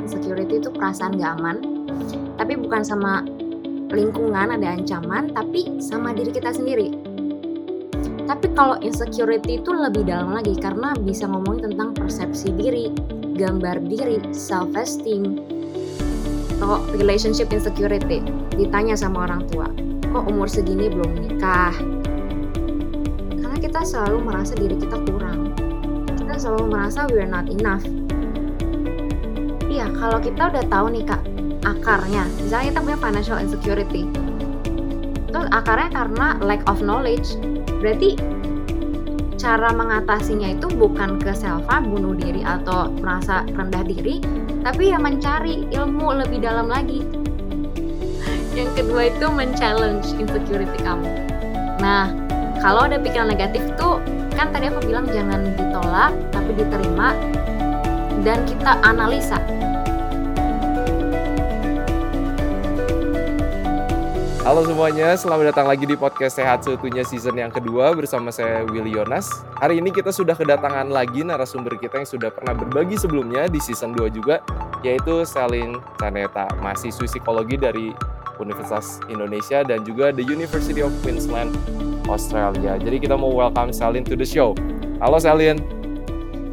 [0.00, 1.56] insecurity itu perasaan gak aman,
[2.40, 3.22] tapi bukan sama
[3.92, 6.94] lingkungan ada ancaman, tapi sama diri kita sendiri.
[8.30, 12.94] Tapi kalau insecurity itu lebih dalam lagi karena bisa ngomongin tentang persepsi diri,
[13.34, 15.42] gambar diri, self esteem,
[16.62, 18.22] atau relationship insecurity.
[18.54, 19.66] Ditanya sama orang tua,
[20.14, 21.74] kok umur segini belum nikah?
[23.34, 25.50] Karena kita selalu merasa diri kita kurang.
[26.14, 27.82] Kita selalu merasa we're not enough.
[30.00, 31.20] Kalau kita udah tahu nih kak
[31.60, 34.08] akarnya, misalnya kita punya financial insecurity,
[35.28, 37.36] itu akarnya karena lack of knowledge.
[37.84, 38.16] Berarti
[39.36, 44.24] cara mengatasinya itu bukan ke self harm, bunuh diri atau merasa rendah diri,
[44.64, 47.04] tapi ya mencari ilmu lebih dalam lagi.
[48.56, 51.08] Yang kedua itu men-challenge insecurity kamu.
[51.84, 52.08] Nah,
[52.64, 54.00] kalau ada pikiran negatif tuh
[54.32, 57.12] kan tadi aku bilang jangan ditolak tapi diterima
[58.24, 59.40] dan kita analisa
[64.40, 68.96] Halo semuanya, selamat datang lagi di podcast Sehat Seutuhnya season yang kedua bersama saya Willy
[68.96, 69.28] Yonas.
[69.60, 73.92] Hari ini kita sudah kedatangan lagi narasumber kita yang sudah pernah berbagi sebelumnya di season
[73.92, 74.40] 2 juga,
[74.80, 77.92] yaitu Selin Caneta, mahasiswi psikologi dari
[78.40, 81.52] Universitas Indonesia dan juga The University of Queensland,
[82.08, 82.80] Australia.
[82.80, 84.56] Jadi kita mau welcome Selin to the show.
[85.04, 85.60] Halo Selin.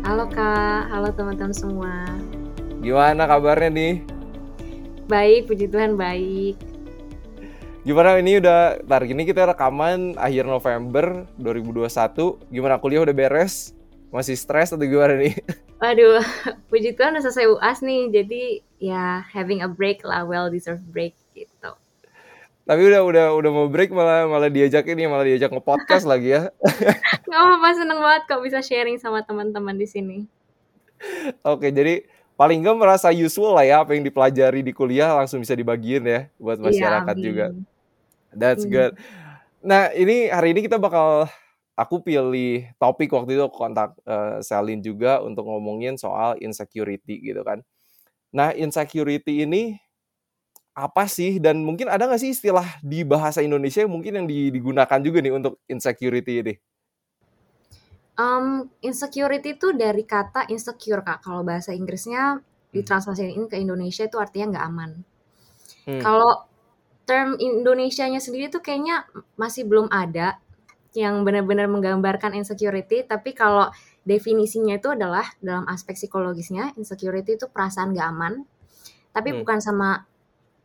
[0.04, 2.04] Halo Kak, halo teman-teman semua.
[2.84, 4.04] Gimana kabarnya nih?
[5.08, 6.67] Baik, puji Tuhan baik.
[7.88, 12.36] Gimana ini udah, tar ini kita rekaman akhir November 2021.
[12.52, 13.72] Gimana kuliah udah beres?
[14.12, 15.32] Masih stres atau gimana nih?
[15.80, 16.20] Waduh,
[16.68, 18.42] puji Tuhan udah selesai UAS nih, jadi
[18.84, 21.72] ya having a break lah, well deserved break gitu.
[22.68, 26.52] Tapi udah udah udah mau break malah malah diajak ini malah diajak nge-podcast lagi ya.
[27.32, 30.18] Gak apa-apa, seneng banget kok bisa sharing sama teman-teman di sini.
[31.40, 32.04] Oke, jadi
[32.36, 36.28] paling nggak merasa useful lah ya apa yang dipelajari di kuliah langsung bisa dibagiin ya
[36.36, 37.24] buat Iya, masyarakat amin.
[37.24, 37.48] juga.
[38.34, 38.72] That's Hmm.
[38.72, 38.94] good.
[39.64, 41.28] Nah, ini hari ini kita bakal
[41.78, 47.62] aku pilih topik waktu itu kontak eh, Selin juga untuk ngomongin soal insecurity gitu kan.
[48.34, 49.78] Nah, insecurity ini
[50.78, 54.54] apa sih dan mungkin ada nggak sih istilah di bahasa Indonesia yang mungkin yang di-
[54.54, 56.54] digunakan juga nih untuk insecurity ini?
[58.18, 61.22] Um, insecurity itu dari kata insecure kak.
[61.22, 62.42] Kalau bahasa Inggrisnya
[62.74, 64.92] ditranslasiin ke Indonesia itu artinya nggak aman.
[65.86, 66.02] Hmm.
[66.02, 66.50] Kalau
[67.10, 69.08] term Indonesianya sendiri tuh kayaknya
[69.42, 70.38] masih belum ada
[71.02, 73.06] yang benar-benar menggambarkan insecurity.
[73.08, 73.68] Tapi kalau
[74.12, 78.34] definisinya itu adalah dalam aspek psikologisnya, insecurity itu perasaan nggak aman.
[79.16, 79.40] Tapi Hmm.
[79.40, 79.90] bukan sama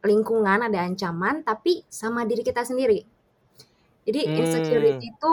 [0.04, 3.00] lingkungan ada ancaman, tapi sama diri kita sendiri.
[4.06, 4.34] Jadi Hmm.
[4.38, 5.32] insecurity itu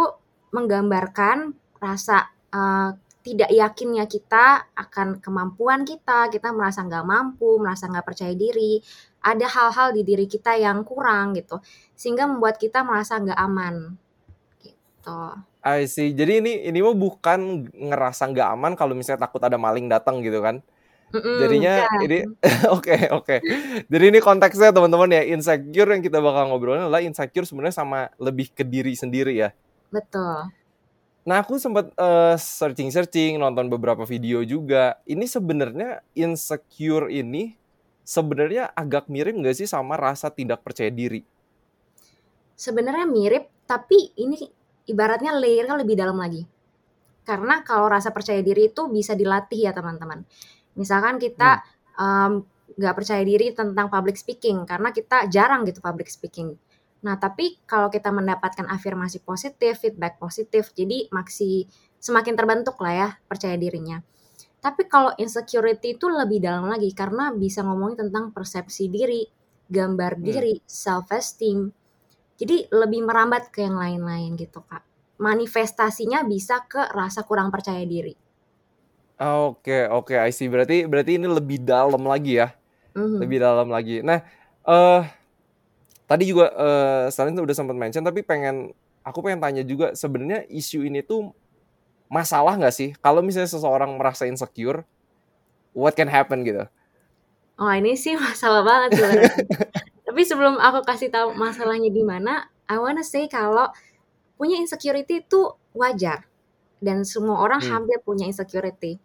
[0.54, 1.38] menggambarkan
[1.82, 2.94] rasa uh,
[3.26, 8.80] tidak yakinnya kita akan kemampuan kita, kita merasa nggak mampu, merasa nggak percaya diri,
[9.20, 11.60] ada hal-hal di diri kita yang kurang gitu,
[11.94, 14.00] sehingga membuat kita merasa nggak aman,
[14.64, 15.20] gitu.
[15.60, 16.16] I see.
[16.16, 20.40] Jadi ini ini mah bukan ngerasa nggak aman kalau misalnya takut ada maling datang gitu
[20.40, 20.64] kan?
[21.12, 22.06] Mm-mm, Jadinya bukan.
[22.08, 22.18] ini
[22.80, 23.36] oke oke.
[23.92, 28.56] Jadi ini konteksnya teman-teman ya insecure yang kita bakal ngobrolin adalah insecure sebenarnya sama lebih
[28.56, 29.52] ke diri sendiri ya.
[29.92, 30.48] Betul.
[31.28, 31.92] Nah aku sempat
[32.40, 34.96] searching searching nonton beberapa video juga.
[35.04, 37.59] Ini sebenarnya insecure ini
[38.10, 41.22] sebenarnya agak mirip nggak sih sama rasa tidak percaya diri?
[42.58, 44.42] Sebenarnya mirip, tapi ini
[44.90, 46.42] ibaratnya layernya lebih dalam lagi.
[47.22, 50.26] Karena kalau rasa percaya diri itu bisa dilatih ya teman-teman.
[50.74, 51.62] Misalkan kita
[52.02, 52.42] em,
[52.74, 56.58] nggak percaya diri tentang public speaking karena kita jarang gitu public speaking.
[57.06, 61.70] Nah tapi kalau kita mendapatkan afirmasi positif, feedback positif, jadi masih
[62.02, 64.02] semakin terbentuk lah ya percaya dirinya.
[64.60, 69.24] Tapi kalau insecurity itu lebih dalam lagi karena bisa ngomongin tentang persepsi diri,
[69.72, 70.26] gambar Hmm.
[70.28, 71.72] diri, self esteem.
[72.40, 74.84] Jadi lebih merambat ke yang lain-lain gitu kak.
[75.20, 78.16] Manifestasinya bisa ke rasa kurang percaya diri.
[79.20, 80.48] Oke oke I see.
[80.48, 82.56] Berarti berarti ini lebih dalam lagi ya.
[82.96, 83.20] Mhm.
[83.20, 84.00] Lebih dalam lagi.
[84.04, 84.24] Nah
[84.64, 85.04] eh
[86.08, 88.72] tadi juga eh Stalin tuh udah sempat mention tapi pengen
[89.06, 91.32] aku pengen tanya juga sebenarnya isu ini tuh
[92.10, 94.84] masalah nggak sih kalau misalnya seseorang merasa insecure
[95.76, 96.66] what can happen gitu
[97.60, 99.30] Oh ini sih masalah banget sebenarnya.
[100.08, 103.70] Tapi sebelum aku kasih tahu masalahnya di mana, I wanna say kalau
[104.40, 105.42] punya insecurity itu
[105.76, 106.26] wajar
[106.82, 107.70] dan semua orang Hmm.
[107.72, 109.00] hampir punya insecurity.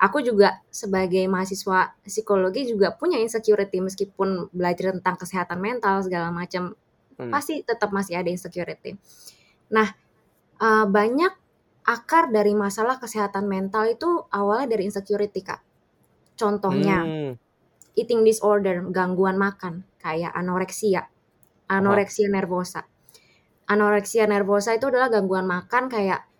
[0.00, 6.74] Aku juga sebagai mahasiswa psikologi juga punya insecurity meskipun belajar tentang kesehatan mental segala macam
[7.18, 7.30] Hmm.
[7.32, 8.96] pasti tetap masih ada insecurity.
[9.72, 9.88] Nah,
[10.60, 11.32] eh, banyak
[11.90, 15.60] akar dari masalah kesehatan mental itu awalnya dari insecurity, Kak.
[16.38, 17.32] Contohnya, Hmm.
[17.98, 21.10] eating disorder, gangguan makan kayak anoreksia,
[21.66, 22.86] anoreksia nervosa.
[23.66, 26.30] Anoreksia nervosa itu adalah gangguan makan kayak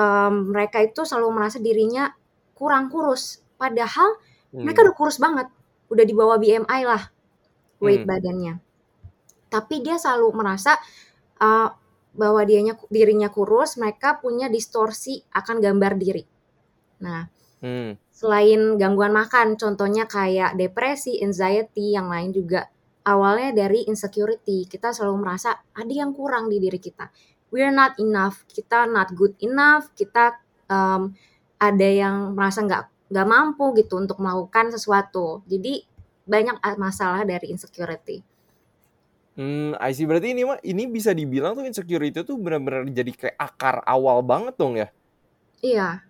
[0.00, 2.10] um, mereka itu selalu merasa dirinya
[2.56, 4.16] kurang kurus, padahal
[4.50, 4.64] hmm.
[4.64, 5.46] mereka udah kurus banget,
[5.92, 7.12] udah di bawah BMI lah
[7.84, 8.10] weight hmm.
[8.10, 8.54] badannya.
[9.52, 10.80] Tapi dia selalu merasa
[11.42, 11.68] uh,
[12.10, 16.24] bahwa dianya dirinya kurus, mereka punya distorsi akan gambar diri.
[17.00, 17.30] Nah,
[17.62, 17.96] hmm.
[18.10, 22.66] selain gangguan makan, contohnya kayak depresi, anxiety, yang lain juga
[23.06, 24.66] awalnya dari insecurity.
[24.68, 27.08] Kita selalu merasa ada yang kurang di diri kita.
[27.50, 30.38] We're not enough, kita not good enough, kita
[30.70, 31.14] um,
[31.58, 35.42] ada yang merasa nggak nggak mampu gitu untuk melakukan sesuatu.
[35.50, 35.82] Jadi
[36.30, 38.22] banyak masalah dari insecurity.
[39.38, 40.06] Hmm, I see.
[40.08, 44.54] Berarti ini mah ini bisa dibilang tuh insecurity tuh benar-benar jadi kayak akar awal banget
[44.58, 44.90] dong ya?
[45.62, 46.02] Iya,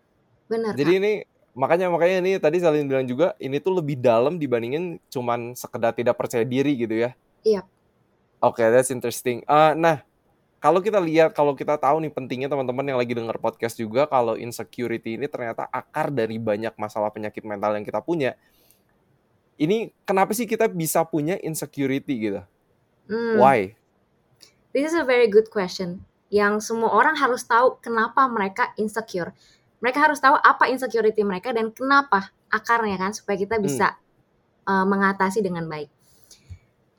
[0.49, 0.73] benar.
[0.79, 1.01] Jadi Kak.
[1.03, 1.13] ini
[1.51, 6.17] makanya makanya ini tadi Salin bilang juga ini tuh lebih dalam dibandingin cuman sekedar tidak
[6.17, 7.11] percaya diri gitu ya.
[7.45, 7.63] Iya.
[8.41, 9.45] Oke, okay, that's interesting.
[9.45, 10.01] Uh, nah,
[10.61, 14.37] kalau kita lihat kalau kita tahu nih pentingnya teman-teman yang lagi dengar podcast juga kalau
[14.37, 18.37] insecurity ini ternyata akar dari banyak masalah penyakit mental yang kita punya.
[19.61, 22.41] Ini kenapa sih kita bisa punya insecurity gitu?
[23.11, 23.37] Hmm.
[23.43, 23.75] Why?
[24.71, 26.07] This is a very good question.
[26.31, 29.35] Yang semua orang harus tahu kenapa mereka insecure
[29.81, 33.65] mereka harus tahu apa insecurity mereka dan kenapa akarnya kan supaya kita hmm.
[33.65, 34.69] bisa hmm.
[34.69, 35.89] uh, mengatasi dengan baik.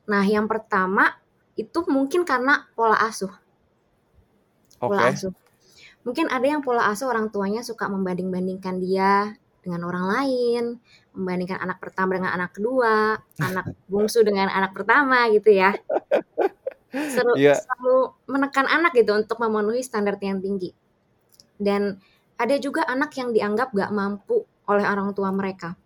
[0.10, 1.14] Nah, yang pertama
[1.54, 3.32] itu mungkin karena pola asuh.
[4.82, 5.14] Pola okay.
[5.14, 5.34] asuh.
[6.02, 10.64] Mungkin ada yang pola asuh orang tuanya suka membanding-bandingkan dia dengan orang lain,
[11.14, 13.18] membandingkan anak pertama dengan anak kedua,
[13.48, 15.78] anak bungsu dengan anak pertama gitu ya.
[16.92, 17.56] Seru, yeah.
[17.56, 20.76] selalu menekan anak gitu untuk memenuhi standar yang tinggi.
[21.56, 21.96] Dan
[22.36, 25.78] ada juga anak yang dianggap gak mampu oleh orang tua mereka.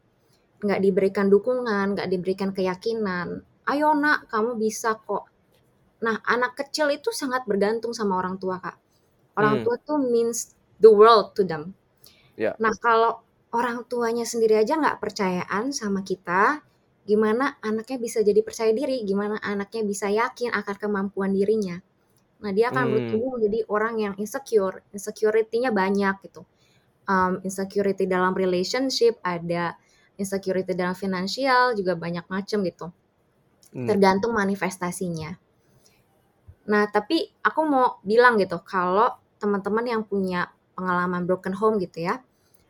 [0.64, 3.44] Gak diberikan dukungan, gak diberikan keyakinan.
[3.70, 5.30] Ayo nak, kamu bisa kok.
[6.02, 8.78] Nah, anak kecil itu sangat bergantung sama orang tua, Kak.
[9.36, 9.64] Orang hmm.
[9.68, 11.76] tua tuh means the world to them.
[12.40, 12.56] Yeah.
[12.62, 16.64] Nah, kalau orang tuanya sendiri aja nggak percayaan sama kita,
[17.06, 21.78] gimana anaknya bisa jadi percaya diri, gimana anaknya bisa yakin akan kemampuan dirinya.
[22.42, 22.94] Nah, dia akan hmm.
[22.94, 26.44] bertumbuh menjadi orang yang insecure, insecurity-nya banyak gitu.
[27.06, 29.78] Um, insecurity dalam relationship, ada
[30.18, 32.90] insecurity dalam finansial, juga banyak macam gitu.
[33.72, 33.86] Hmm.
[33.86, 35.38] Tergantung manifestasinya.
[36.66, 42.25] Nah, tapi aku mau bilang gitu, kalau teman-teman yang punya pengalaman broken home gitu ya,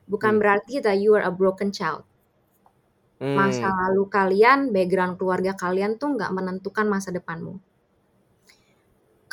[0.06, 0.42] bukan hmm.
[0.42, 2.06] berarti that you are a broken child.
[3.22, 3.78] Masa hmm.
[3.80, 7.58] lalu kalian, background keluarga kalian tuh nggak menentukan masa depanmu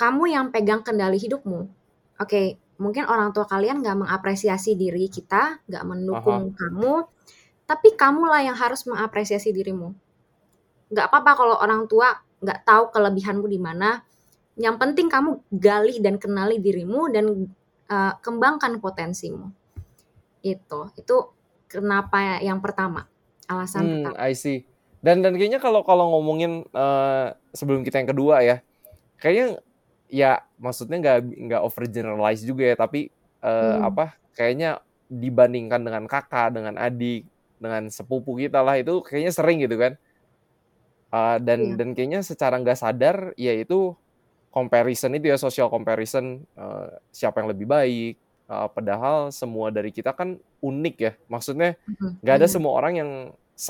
[0.02, 1.60] kamu yang pegang kendali hidupmu.
[1.62, 1.70] Oke,
[2.18, 2.46] okay,
[2.82, 6.56] mungkin orang tua kalian nggak mengapresiasi diri kita, nggak mendukung Aha.
[6.58, 6.94] kamu,
[7.68, 9.94] tapi kamulah yang harus mengapresiasi dirimu.
[10.90, 14.02] Nggak apa-apa kalau orang tua nggak tahu kelebihanmu di mana.
[14.58, 17.48] Yang penting kamu gali dan kenali dirimu dan
[17.88, 19.48] uh, kembangkan potensimu.
[20.42, 21.16] Itu, itu
[21.70, 23.08] kenapa yang pertama
[23.48, 24.16] alasan hmm, pertama.
[24.20, 24.68] I see.
[25.02, 28.62] Dan dan kayaknya kalau kalau ngomongin uh, sebelum kita yang kedua ya,
[29.18, 29.58] kayaknya
[30.12, 31.18] ya maksudnya nggak
[31.48, 33.08] nggak over generalize juga ya tapi
[33.40, 33.88] uh, hmm.
[33.88, 34.04] apa
[34.36, 37.24] kayaknya dibandingkan dengan kakak dengan adik
[37.56, 39.96] dengan sepupu kita lah itu kayaknya sering gitu kan
[41.16, 41.76] uh, dan yeah.
[41.80, 43.96] dan kayaknya secara nggak sadar ya itu
[44.52, 48.20] comparison itu ya social comparison uh, siapa yang lebih baik
[48.52, 53.10] uh, padahal semua dari kita kan unik ya maksudnya hmm, nggak ada semua orang yang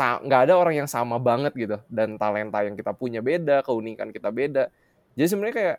[0.03, 4.35] nggak ada orang yang sama banget gitu dan talenta yang kita punya beda keunikan kita
[4.35, 4.75] beda
[5.17, 5.79] jadi sebenarnya kayak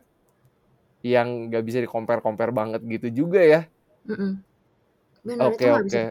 [1.03, 3.61] yang nggak bisa di compare compare banget gitu juga ya.
[5.43, 6.01] Oke oke.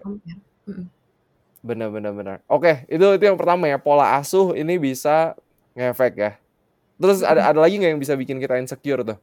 [1.64, 2.36] Benar benar benar.
[2.50, 5.32] Oke itu itu yang pertama ya pola asuh ini bisa
[5.72, 6.32] ngefek ya.
[7.00, 9.18] Terus ada ada lagi nggak yang bisa bikin kita insecure tuh?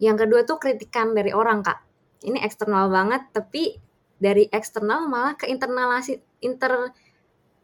[0.00, 1.84] Yang kedua tuh kritikan dari orang kak.
[2.20, 3.80] Ini eksternal banget tapi
[4.20, 6.92] dari eksternal malah ke internalasi inter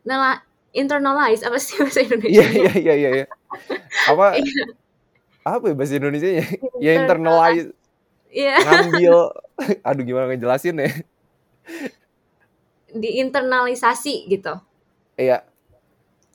[0.06, 0.40] nela,
[0.72, 2.40] internalize apa sih bahasa Indonesia?
[2.40, 3.10] Iya iya iya iya.
[3.22, 3.26] iya.
[4.08, 4.26] Apa?
[4.40, 4.64] Iya
[5.46, 6.46] apa ya bahasa Indonesia nya
[6.82, 7.70] ya internalize
[8.34, 8.58] yeah.
[8.66, 9.30] ngambil
[9.86, 10.90] aduh gimana ngejelasin ya
[12.90, 14.58] diinternalisasi gitu
[15.14, 15.46] iya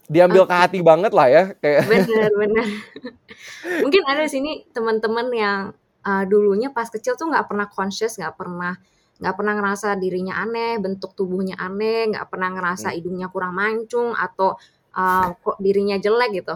[0.07, 0.55] diambil okay.
[0.55, 2.67] ke hati banget lah ya kayak bener bener
[3.83, 8.35] mungkin ada di sini teman-teman yang uh, dulunya pas kecil tuh nggak pernah conscious nggak
[8.37, 8.73] pernah
[9.21, 12.95] nggak pernah ngerasa dirinya aneh bentuk tubuhnya aneh nggak pernah ngerasa hmm.
[12.97, 14.57] hidungnya kurang mancung atau
[14.97, 16.55] uh, kok dirinya jelek gitu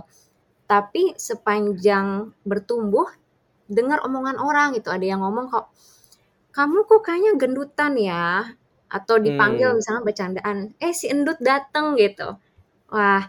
[0.66, 3.06] tapi sepanjang bertumbuh
[3.70, 5.70] dengar omongan orang gitu ada yang ngomong kok
[6.54, 8.50] kamu kok kayaknya gendutan ya
[8.90, 9.78] atau dipanggil hmm.
[9.78, 12.38] misalnya bercandaan eh si endut dateng gitu
[12.94, 13.24] Wah,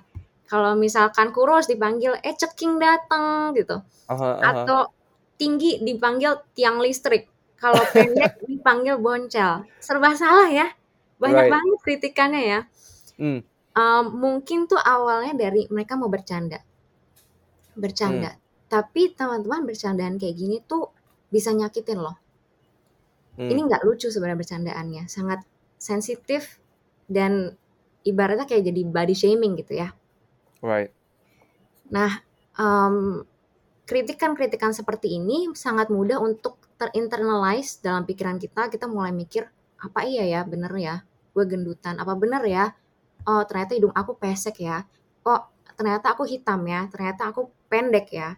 [0.46, 3.80] kalau misalkan kurus dipanggil, "Eh, ceking dateng," gitu.
[4.06, 4.50] Aha aha.
[4.52, 4.80] Atau
[5.36, 7.28] tinggi dipanggil tiang listrik,
[7.60, 9.64] kalau pendek dipanggil boncel.
[9.80, 10.68] Serba salah ya,
[11.20, 11.52] banyak Right.
[11.52, 12.60] banget kritikannya ya.
[13.20, 13.40] Mmm.
[13.76, 16.64] Mmm, mungkin tuh awalnya dari mereka mau bercanda.
[17.76, 18.36] Bercanda.
[18.36, 18.40] Mmm.
[18.66, 20.90] Tapi teman-teman bercandaan kayak gini tuh
[21.28, 22.16] bisa nyakitin loh.
[23.36, 23.68] Ini Mmm.
[23.68, 25.44] nggak lucu sebenarnya bercandaannya, sangat
[25.76, 26.56] sensitif
[27.04, 27.52] dan
[28.02, 29.92] ibaratnya kayak jadi body shaming gitu ya.
[30.64, 30.90] Right.
[31.92, 32.24] Nah,
[32.56, 33.35] mmm,
[33.86, 39.46] kritikan-kritikan seperti ini sangat mudah untuk ter-internalize dalam pikiran kita, kita mulai mikir,
[39.80, 40.94] "Apa iya ya, bener ya,
[41.32, 41.96] gue gendutan?
[42.02, 42.64] Apa bener ya,
[43.30, 44.84] oh ternyata hidung aku pesek ya?
[45.26, 45.40] Oh
[45.78, 46.90] ternyata aku hitam ya?
[46.92, 48.36] Ternyata aku pendek ya?"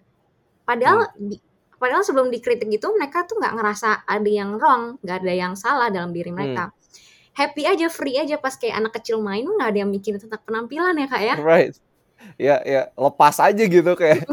[0.68, 1.28] Padahal Mmm.
[1.32, 1.36] di
[1.78, 5.88] padahal sebelum dikritik gitu mereka tuh nggak ngerasa ada yang wrong, nggak ada yang salah
[5.94, 6.74] dalam diri mereka.
[7.38, 10.94] Happy aja, free aja pas kayak anak kecil main nggak ada yang mikirin tentang penampilan
[10.98, 11.36] ya, Kak, ya.
[11.38, 11.74] Right.
[12.38, 14.26] Iya iya, lepas aja gitu kayak.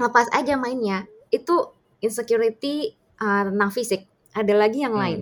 [0.00, 1.04] Lepas aja mainnya.
[1.28, 4.08] Itu insecurity, eee, tentang fisik.
[4.32, 5.02] Ada lagi yang Mmm.
[5.04, 5.20] lain.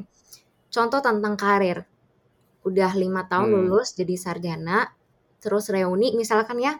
[0.71, 1.83] Contoh tentang karir.
[2.63, 3.57] Udah 5 tahun Mmm.
[3.67, 4.95] lulus jadi sarjana,
[5.43, 6.79] terus reuni misalkan ya,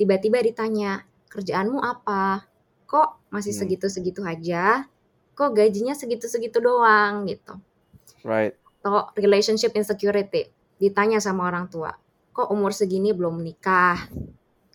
[0.00, 2.48] tiba-tiba ditanya, "Kerjaanmu apa?
[2.88, 3.60] Kok masih Mmm.
[3.60, 4.88] segitu-segitu aja?
[5.36, 7.52] Kok gajinya segitu-segitu doang?" Gitu.
[8.24, 8.56] Right.
[8.80, 10.48] Atau relationship insecurity,
[10.80, 11.92] ditanya sama orang tua,
[12.32, 14.08] "Kok umur segini belum nikah?"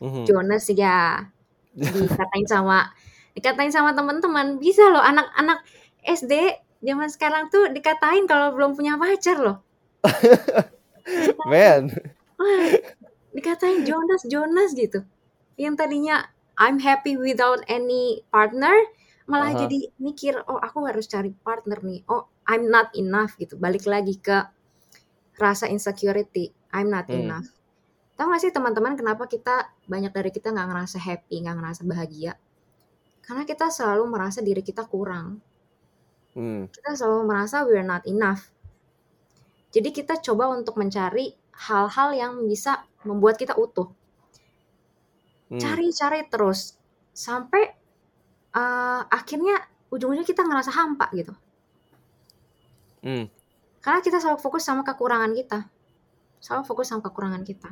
[0.04, 0.28] Mhm.
[0.28, 1.32] Jones ya,
[1.76, 2.92] dikatain sama
[3.36, 4.58] dikatain sama teman-teman.
[4.58, 5.62] Bisa loh anak-anak
[6.06, 6.34] SD
[6.86, 9.58] zaman sekarang tuh dikatain kalau belum punya pacar loh.
[11.50, 11.92] Man.
[12.40, 12.70] wah,
[13.36, 15.04] dikatain Jonas Jonas gitu.
[15.60, 18.72] Yang tadinya I'm happy without any partner,
[19.28, 19.68] malah Aha.
[19.68, 22.08] jadi mikir, "Oh aku harus cari partner nih.
[22.08, 23.60] Oh I'm not enough," gitu.
[23.60, 24.48] Balik lagi ke
[25.36, 27.20] rasa insecurity, I'm not Mmm.
[27.20, 27.48] enough.
[28.16, 32.34] Tahu nggak sih teman-teman kenapa kita banyak dari kita nggak ngerasa happy, nggak ngerasa bahagia?
[33.20, 35.44] Karena kita selalu merasa diri kita kurang.
[36.36, 36.72] Mmm.
[36.72, 38.52] Kita selalu merasa we're not enough.
[39.76, 41.36] Jadi kita coba untuk mencari
[41.68, 43.92] hal-hal yang bisa membuat kita utuh.
[45.52, 45.60] Mmm.
[45.60, 46.80] Cari-cari terus
[47.14, 47.64] sampai,
[48.56, 49.56] eee, akhirnya
[49.94, 51.36] ujung-ujungnya kita ngerasa hampa gitu.
[53.04, 53.28] Mmm.
[53.84, 55.60] Karena kita selalu fokus sama kekurangan kita.
[56.42, 57.72] Selalu fokus sama kekurangan kita.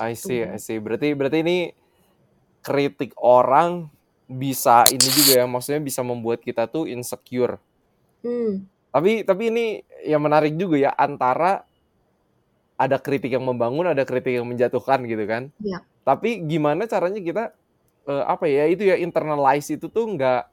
[0.00, 0.54] I see Tuh.
[0.54, 0.78] I see.
[0.80, 1.58] Berarti berarti ini
[2.60, 3.88] kritik orang
[4.26, 7.56] bisa ini juga ya, maksudnya bisa membuat kita tuh insecure.
[8.26, 8.66] Mmm.
[8.90, 9.66] Tapi tapi ini
[10.08, 11.62] yang menarik juga ya, antara
[12.76, 15.48] ada kritik yang membangun, ada kritik yang menjatuhkan gitu kan.
[15.64, 15.80] Iya.
[16.04, 17.44] Tapi gimana caranya kita,
[18.08, 20.52] eee, apa ya, itu ya internalize itu tuh nggak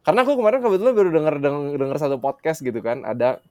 [0.00, 3.44] karena aku kemarin kebetulan baru denger deng denger satu podcast gitu kan, ada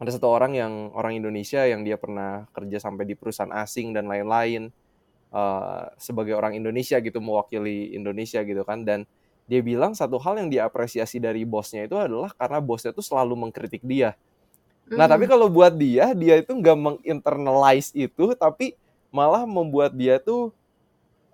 [0.00, 4.06] ada satu orang yang orang Indonesia yang dia pernah kerja sampai di perusahaan asing dan
[4.10, 4.68] lain-lain,
[5.32, 9.04] eee, sebagai orang Indonesia gitu, mewakili Indonesia gitu kan, dan
[9.50, 13.82] dia bilang satu hal yang diapresiasi dari bosnya itu adalah karena bosnya tuh selalu mengkritik
[13.86, 14.16] dia.
[14.96, 15.30] Nah, tapi Mmm.
[15.30, 18.74] kalau buat dia, dia itu nggak meng-internalize itu, tapi
[19.12, 20.52] malah membuat dia tuh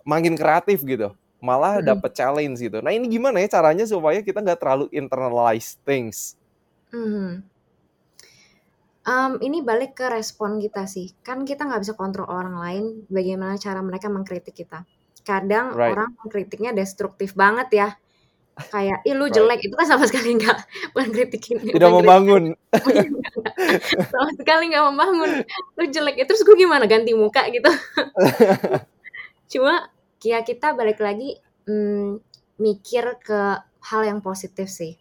[0.07, 1.83] makin kreatif gitu, malah Mhm.
[1.83, 2.79] dapet challenge gitu.
[2.83, 6.35] Nah, ini gimana ya caranya supaya kita nggak terlalu internalize things?
[6.91, 7.43] Mhm.
[9.03, 11.11] Mmm, ini balik ke respon kita sih.
[11.27, 14.87] Kan kita nggak bisa kontrol orang lain bagaimana cara mereka mengkritik kita.
[15.27, 15.91] Kadang Right.
[15.91, 17.87] orang mengkritiknya destruktif banget ya.
[18.71, 19.35] Kayak, "Ih lu Right.
[19.35, 20.57] jelek," itu kan sama sekali nggak
[20.95, 22.43] bukan kritikin Tidak kritikan membangun.
[24.13, 25.31] sama sekali nggak membangun.
[25.79, 27.69] "Lu jelek," ya terus gue gimana ganti muka gitu.
[29.51, 29.89] Cuma
[30.23, 32.19] ya kita balik lagi, mmm,
[32.63, 33.41] mikir ke
[33.91, 34.95] hal yang positif sih.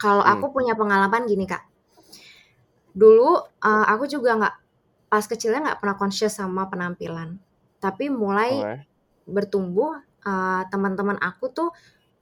[0.00, 0.32] Kalau Mmm.
[0.38, 1.71] aku punya pengalaman gini, Kak.
[2.94, 4.54] Dulu, eee, aku juga nggak
[5.12, 7.40] pas kecilnya nggak pernah conscious sama penampilan.
[7.80, 8.86] Tapi mulai Oke.
[9.28, 11.70] bertumbuh, eee, teman-teman aku tuh,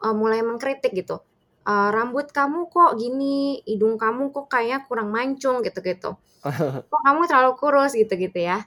[0.05, 1.23] eee, mulai mengkritik gitu,
[1.69, 6.17] eee, "Rambut kamu kok gini, hidung kamu kok kayaknya kurang mancung," gitu-gitu.
[6.91, 8.65] "Kok kamu terlalu kurus," gitu-gitu ya.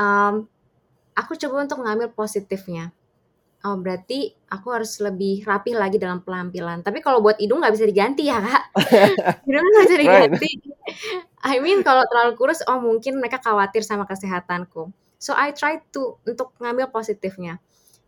[0.00, 0.46] Mmm,
[1.18, 2.92] aku coba untuk ngambil positifnya.
[3.66, 6.82] Oh berarti aku harus lebih rapih lagi dalam penampilan.
[6.86, 8.64] Tapi kalau buat hidung nggak bisa diganti ya, Kak.
[9.48, 10.30] Hidung nggak bisa Right.
[10.36, 10.50] diganti.
[11.50, 14.90] I mean kalau terlalu kurus, oh mungkin mereka khawatir sama kesehatanku.
[15.16, 17.58] So I try to untuk ngambil positifnya.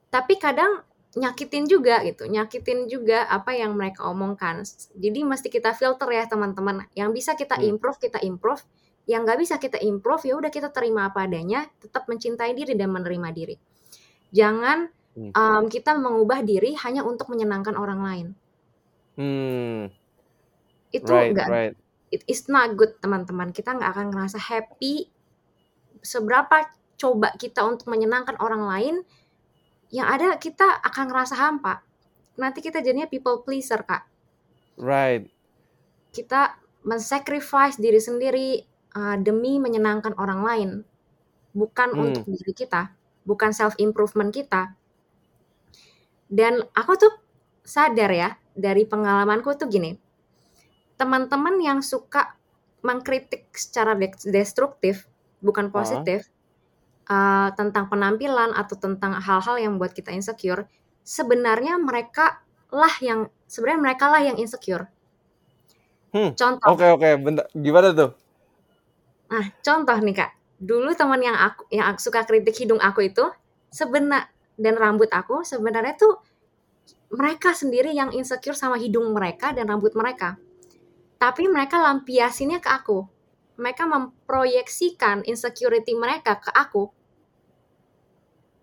[0.08, 0.84] Tapi kadang
[1.16, 4.62] nyakitin juga gitu, nyakitin juga apa yang mereka omongkan.
[4.94, 6.84] Jadi mesti kita filter ya teman-teman.
[6.92, 7.68] Yang bisa kita Mmm.
[7.74, 8.62] improve, kita improve.
[9.08, 12.92] Yang nggak bisa kita improve, ya udah kita terima apa adanya, tetap mencintai diri dan
[12.92, 13.56] menerima diri.
[14.36, 15.32] Jangan, Mmm.
[15.32, 18.26] mmm, kita mengubah diri hanya untuk menyenangkan orang lain.
[19.16, 19.88] Mmm.
[20.92, 21.74] Itu Right nggak right.
[22.10, 23.52] It is not good teman-teman.
[23.52, 25.08] Kita nggak akan ngerasa happy
[26.02, 28.94] seberapa coba kita untuk menyenangkan orang lain,
[29.94, 31.82] yang ada kita akan ngerasa hampa.
[32.38, 34.06] Nanti kita jadinya people pleaser, Kak.
[34.78, 35.30] Right.
[36.14, 36.54] Kita
[36.86, 38.48] men-sacrifice diri sendiri
[38.94, 40.70] uh, demi menyenangkan orang lain,
[41.54, 42.02] bukan Hmm.
[42.10, 42.94] untuk diri kita,
[43.26, 44.74] bukan self improvement kita.
[46.28, 47.12] Dan aku tuh
[47.64, 49.96] sadar ya dari pengalamanku tuh gini,
[50.98, 52.34] teman-teman yang suka
[52.82, 53.94] mengkritik secara
[54.26, 55.06] destruktif,
[55.40, 55.74] bukan Hah?
[55.74, 56.28] positif,
[57.08, 60.66] uh, tentang penampilan atau tentang hal-hal yang membuat kita insecure,
[61.06, 64.90] sebenarnya mereka lah yang sebenarnya mereka lah yang insecure.
[66.12, 66.32] Hmm.
[66.36, 67.46] Contoh, Oke oke, bentar.
[67.52, 68.10] Gimana tuh?
[69.28, 73.28] Nah, contoh nih Kak, dulu teman yang aku yang aku suka kritik hidung aku itu
[73.68, 76.18] sebenar dan rambut aku sebenarnya tuh
[77.12, 80.36] mereka sendiri yang insecure sama hidung mereka dan rambut mereka.
[81.22, 82.98] Tapi mereka lampiasinnya ke aku.
[83.62, 86.84] Mereka memproyeksikan insecurity mereka ke aku.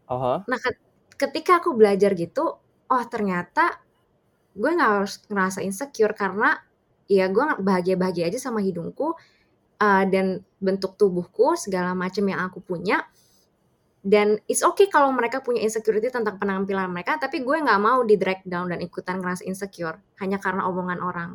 [0.07, 0.45] Aha.
[0.49, 0.79] Nah, ke-
[1.21, 2.45] ketika aku belajar gitu,
[2.93, 3.81] oh ternyata
[4.55, 6.49] gue nggak harus ngerasa insecure karena
[7.17, 9.07] ya gue bahagia-bahagia aja sama hidungku
[9.85, 13.05] uh, dan bentuk tubuhku segala macam yang aku punya
[14.05, 18.15] dan it's okay kalau mereka punya insecurity tentang penampilan mereka tapi gue nggak mau di
[18.21, 21.31] drag down dan ikutan ngerasa insecure hanya karena omongan orang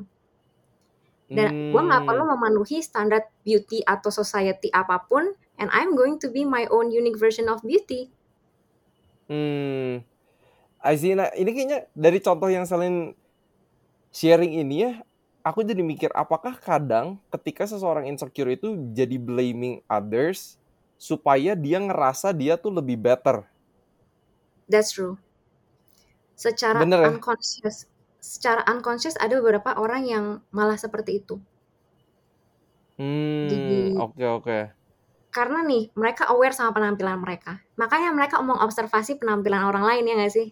[1.36, 2.30] dan gue nggak perlu Hmm.
[2.32, 5.24] memenuhi standar beauty atau society apa pun
[5.60, 8.10] and I'm going to be my own unique version of beauty
[9.30, 10.02] Hmm.
[10.82, 11.14] I see.
[11.16, 13.14] Nah, ini kayaknya dari contoh yang Selin
[14.14, 14.92] sharing ini ya,
[15.46, 20.58] aku jadi mikir apakah kadang ketika seseorang insecure itu jadi blaming others
[21.00, 23.46] supaya dia ngerasa dia tuh lebih better.
[24.68, 25.18] that's true
[26.34, 27.12] secara Bener ya?
[27.12, 27.86] unconscious
[28.20, 30.24] secara unconscious ada beberapa orang yang
[30.56, 31.36] malah seperti itu
[32.98, 34.58] Hmm, oke oke.
[35.36, 40.32] karena nih mereka aware sama penampilan mereka makanya mereka mengobservasi penampilan orang lain ya nggak
[40.36, 40.48] sih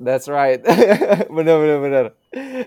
[0.00, 0.60] That's right.
[1.36, 2.06] bener bener bener.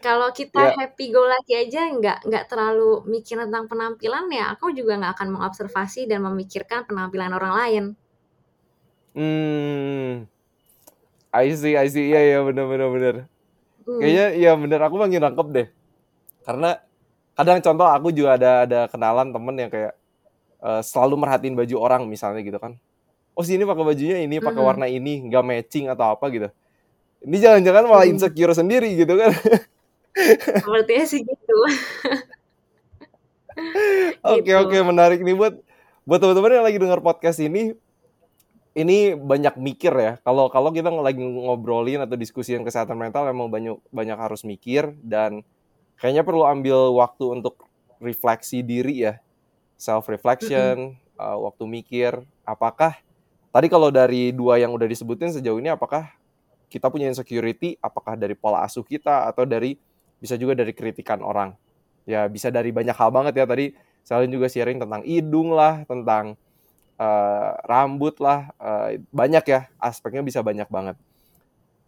[0.06, 0.72] kalau kita Ya.
[0.78, 5.30] happy go lucky aja nggak nggak terlalu mikir tentang penampilan ya aku juga nggak akan
[5.36, 7.84] mengobservasi dan memikirkan penampilan orang lain
[9.16, 10.26] Hmm.
[11.34, 12.10] I see, I see.
[12.14, 13.16] Iya, iya, bener, bener, bener.
[13.84, 14.00] Hmm.
[14.00, 14.80] Kayaknya, iya bener.
[14.84, 15.68] Aku makin nangkep deh.
[16.44, 16.80] Karena
[17.34, 19.94] kadang contoh aku juga ada ada kenalan temen yang kayak
[20.64, 22.80] eh, selalu merhatiin baju orang misalnya gitu kan.
[23.34, 24.68] Oh sini pakai bajunya ini, pakai Mhm.
[24.70, 26.48] warna ini, nggak matching atau apa gitu.
[27.24, 28.14] Ini jangan-jangan malah Hmm.
[28.16, 29.32] insecure sendiri gitu kan.
[30.62, 31.56] sepertinya sih gitu
[34.22, 35.54] Oke gitu oke menarik nih buat
[36.06, 37.74] buat teman-teman yang lagi dengar podcast ini
[38.74, 40.14] ini banyak mikir ya.
[40.26, 45.46] Kalau kalau kita lagi ngobrolin atau diskusiin kesehatan mental emang banyak banyak harus mikir dan
[46.02, 47.70] kayaknya perlu ambil waktu untuk
[48.02, 49.22] refleksi diri ya.
[49.78, 52.12] Self reflection, uh, waktu mikir
[52.46, 52.98] apakah
[53.54, 56.10] tadi kalau dari dua yang udah disebutin sejauh ini apakah
[56.68, 59.78] kita punya insecurity apakah dari pola asuh kita atau dari
[60.18, 61.54] bisa juga dari kritikan orang.
[62.10, 63.72] Ya bisa dari banyak hal banget ya tadi
[64.04, 66.36] Salin juga sharing tentang hidung lah, tentang
[67.04, 70.96] eh, rambut lah, eh, banyak ya aspeknya bisa banyak banget.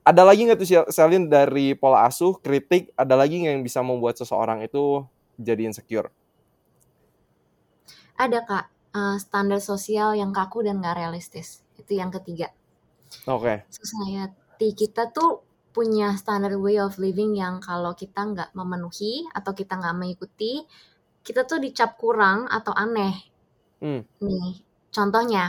[0.06, 3.82] Ada lagi nggak tuh Sel- Selin dari pola asuh, kritik, ada lagi nggak yang bisa
[3.82, 5.02] membuat seseorang itu
[5.42, 6.10] jadi insecure?
[8.24, 8.66] ada kak
[9.00, 11.48] eh, standar sosial yang kaku dan gak realistis
[11.82, 12.48] itu yang ketiga
[13.26, 15.32] Oke, society kita tuh
[15.76, 20.54] punya standard way of living yang kalau kita nggak memenuhi atau kita nggak mengikuti
[21.28, 23.16] kita tuh dicap kurang atau aneh
[23.82, 24.00] Hmm.
[24.26, 24.65] nih
[24.96, 25.46] contohnya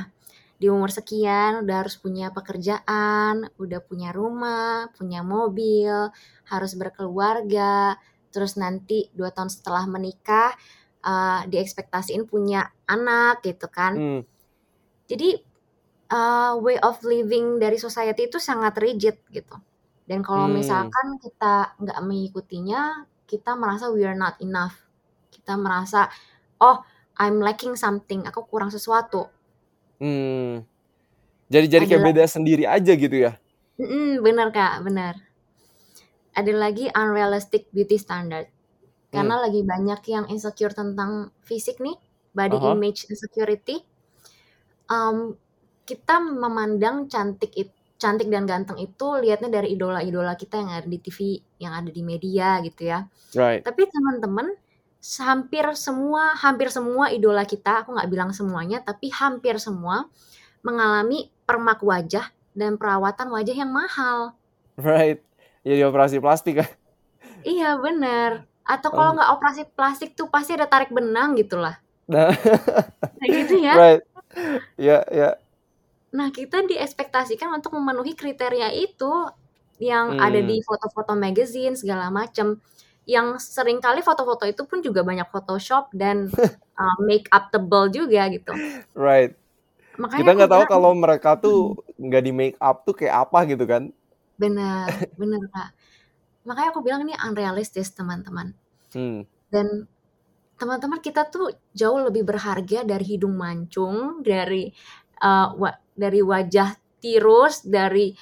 [0.61, 6.11] di umur sekian udah harus punya pekerjaan udah punya rumah punya mobil
[6.53, 7.97] harus berkeluarga
[8.33, 10.51] terus nanti dua tahun setelah menikah
[11.05, 14.21] eh, diekspektasiin punya anak gitu kan Hmm.
[15.07, 15.39] jadi
[16.11, 19.57] uh, way of living dari society itu sangat rigid gitu.
[20.07, 20.53] Dan kalau Hmm.
[20.53, 24.75] misalkan kita nggak mengikutinya, kita merasa we are not enough.
[25.31, 26.11] Kita merasa,
[26.63, 26.83] oh
[27.19, 29.31] I'm lacking something, aku kurang sesuatu.
[29.97, 30.65] Hmm.
[31.47, 33.39] Jadi jadi kayak beda sendiri aja gitu ya.
[33.79, 35.15] Mm-mm, bener kak, bener.
[36.37, 38.51] Ada lagi unrealistic beauty standard.
[38.51, 39.13] Hmm.
[39.15, 41.97] Karena lagi banyak yang insecure tentang fisik nih,
[42.35, 42.75] body Aha.
[42.75, 43.81] image insecurity.
[44.91, 45.39] Um,
[45.87, 50.99] kita memandang cantik it- cantik dan ganteng itu lihatnya dari idola-idola kita yang ada di
[51.01, 53.09] TV, yang ada di media gitu ya.
[53.33, 53.65] Right.
[53.65, 54.53] Tapi teman-teman,
[55.23, 60.09] hampir semua hampir semua idola kita, aku nggak bilang semuanya, tapi hampir semua
[60.61, 64.35] mengalami permak wajah dan perawatan wajah yang mahal.
[64.77, 65.23] Right.
[65.63, 66.71] Jadi operasi plastik kan.
[67.47, 68.45] Iya bener.
[68.67, 71.79] Atau kalau nggak operasi plastik tuh pasti ada tarik benang gitu lah.
[72.11, 72.31] nah,
[73.23, 73.75] Kayak gitu ya.
[73.75, 74.03] right.
[74.77, 75.31] Iya, iya.
[76.13, 79.11] Nah, kita diekspektasikan untuk memenuhi kriteria itu
[79.79, 80.49] yang ada Hmm.
[80.49, 82.59] di foto-foto magazine segala macam.
[83.07, 86.27] Yang sering kali foto-foto itu pun juga banyak Photoshop dan
[86.81, 88.53] uh, make up tebal juga gitu.
[88.93, 89.39] Right.
[89.97, 93.39] Makanya Kita nggak tahu kalau mereka tuh mm, nggak di make up tuh kayak apa
[93.49, 93.89] gitu kan.
[94.37, 95.71] benar, benar Kak.
[96.45, 98.53] Makanya aku bilang ini unrealistis teman-teman.
[98.93, 99.25] Hmm.
[99.49, 99.89] Dan
[100.61, 104.69] teman-teman kita tuh jauh lebih berharga dari hidung mancung, dari
[105.25, 108.13] uh, wa- dari wajah tirus, dari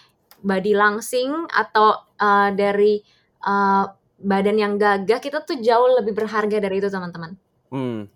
[0.44, 3.01] body langsing atau uh, dari
[3.49, 3.87] uh,
[4.24, 5.20] badan yang gagah.
[5.20, 7.37] Kita tuh jauh lebih berharga dari itu teman-teman.
[7.68, 8.08] Hmm.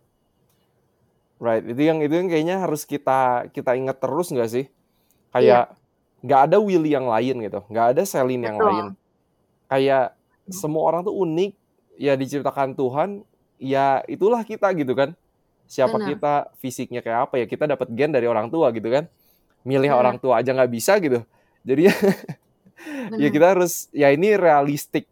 [1.39, 1.63] Right.
[1.63, 4.67] Itu yang itu yang kayaknya harus kita kita ingat terus nggak sih?
[4.67, 5.65] Iya, Kayak
[6.25, 8.87] nggak ada Willy yang lain gitu, nggak ada Celine yang lain.
[9.71, 10.19] Kayak
[10.51, 11.53] semua orang tuh unik,
[12.01, 13.23] ya diciptakan Tuhan,
[13.61, 15.15] ya itulah kita gitu kan.
[15.69, 19.07] Siapa Benar, kita, fisiknya kayak apa ya kita dapat gen dari orang tua gitu kan.
[19.63, 21.23] Milih benar, orang tua aja nggak bisa gitu.
[21.63, 21.93] Jadi
[23.23, 25.07] ya kita harus ya ini realistik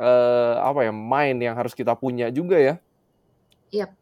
[0.00, 2.74] eh, apa ya mind yang harus kita punya juga ya.
[3.70, 3.92] Yap.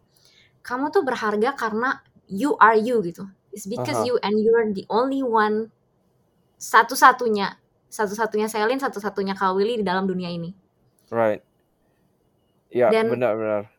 [0.62, 1.98] Kamu tuh berharga karena
[2.30, 3.26] you are you gitu.
[3.50, 4.06] It's because Aha.
[4.06, 5.74] you and you're the only one
[6.60, 7.58] satu-satunya
[7.88, 10.52] satu-satunya Selin, satu-satunya Kak Willy di dalam dunia ini.
[11.08, 11.40] Right.
[12.68, 13.72] Ya Dan benar-benar.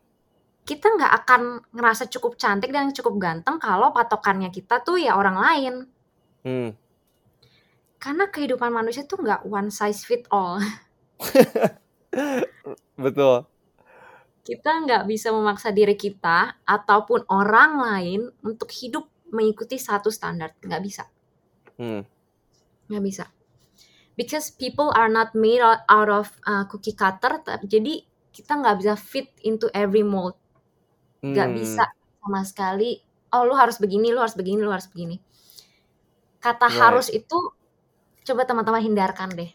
[0.65, 1.41] kita nggak akan
[1.73, 5.73] ngerasa cukup cantik dan cukup ganteng kalau patokannya kita tuh ya orang lain.
[6.41, 6.69] Hmm.
[8.01, 10.57] Karena kehidupan manusia tuh nggak one size fit all.
[12.97, 13.45] Betul.
[14.43, 20.57] Kita nggak bisa memaksa diri kita ataupun orang lain untuk hidup mengikuti satu standar.
[20.57, 21.03] Nggak bisa.
[21.77, 22.01] Hmm.
[22.89, 23.25] Nggak bisa.
[24.17, 27.39] Because people are not made out of uh, cookie cutter.
[27.63, 30.33] Jadi kita nggak bisa fit into every mold.
[31.21, 31.97] Nggak bisa Hmm.
[32.19, 32.99] sama sekali.
[33.29, 35.21] Oh lu harus begini, lu harus begini, lu harus begini.
[36.41, 36.79] Kata Right.
[36.79, 37.37] harus itu
[38.25, 39.51] coba teman-teman hindarkan deh.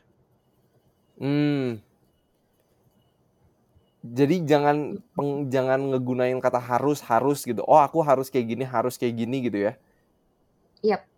[1.18, 1.82] Hmm.
[4.04, 7.64] Jadi jangan peng, jangan ngegunain kata harus harus gitu.
[7.64, 9.72] Oh aku harus kayak gini harus kayak gini gitu ya.
[10.82, 11.08] Yap.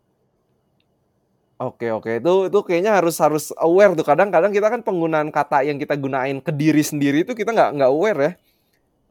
[1.56, 4.04] Oke oke itu itu kayaknya harus harus aware tuh.
[4.04, 7.90] Kadang-kadang kita kan penggunaan kata yang kita gunain ke diri sendiri itu kita nggak nggak
[7.96, 8.32] aware ya.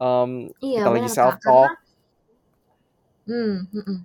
[0.04, 0.30] Em,
[0.62, 1.42] Iya kita lagi self kak.
[1.44, 1.72] Karena talk.
[3.26, 3.98] hmm, hmm, hmm.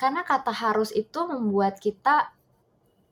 [0.00, 2.32] karena kata harus itu membuat kita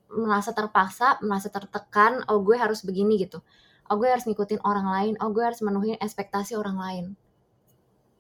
[0.09, 2.25] merasa terpaksa, merasa tertekan.
[2.33, 3.45] Oh gue harus begini gitu.
[3.89, 5.15] Oh gue harus ngikutin orang lain.
[5.21, 7.05] Oh gue harus memenuhi ekspektasi orang lain.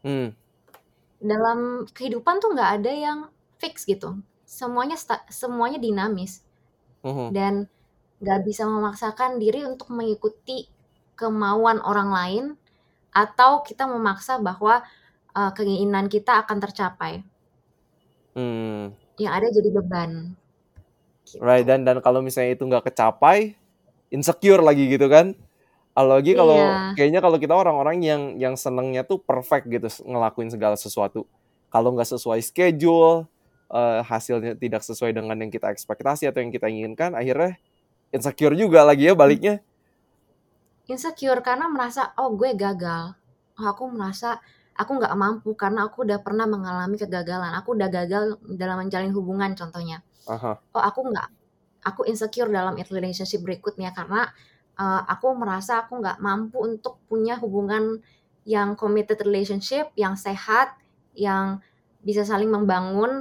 [0.05, 0.29] Hmm.
[1.19, 3.19] Dalam kehidupan tuh nggak ada yang
[3.59, 4.19] fix gitu.
[4.49, 4.97] Semuanya
[5.29, 6.41] semuanya dinamis
[7.05, 7.31] Mhm.
[7.31, 7.55] dan
[8.19, 10.67] nggak bisa memaksakan diri untuk mengikuti
[11.15, 12.45] kemauan orang lain
[13.15, 14.83] atau kita memaksa bahwa
[15.35, 17.23] uh, keinginan kita akan tercapai.
[18.35, 18.95] Hmm.
[19.19, 20.13] Yang ada jadi beban
[21.37, 21.71] Right gitu.
[21.75, 23.53] dan dan kalau misalnya itu nggak kecapai,
[24.09, 25.37] insecure lagi gitu kan.
[25.99, 30.79] Apalagi kalau Iya, kayaknya kalau kita orang-orang yang yang senengnya tuh perfect gitu ngelakuin segala
[30.79, 31.27] sesuatu.
[31.75, 33.27] Kalau nggak sesuai schedule,
[33.75, 37.59] eh, hasilnya tidak sesuai dengan yang kita ekspektasi atau yang kita inginkan, akhirnya
[38.15, 39.59] insecure juga lagi ya baliknya.
[40.89, 43.13] insecure karena merasa oh gue gagal.
[43.61, 44.41] Oh, aku merasa
[44.73, 47.53] aku nggak mampu karena aku udah pernah mengalami kegagalan.
[47.61, 50.01] Aku udah gagal dalam menjalin hubungan contohnya.
[50.25, 50.57] Aha.
[50.73, 51.29] Oh aku nggak,
[51.85, 54.33] aku insecure dalam relationship berikutnya karena
[54.83, 57.85] uh, aku merasa aku nggak mampu untuk punya hubungan
[58.55, 60.69] yang committed relationship, yang sehat,
[61.27, 61.61] yang
[62.07, 63.13] bisa saling membangun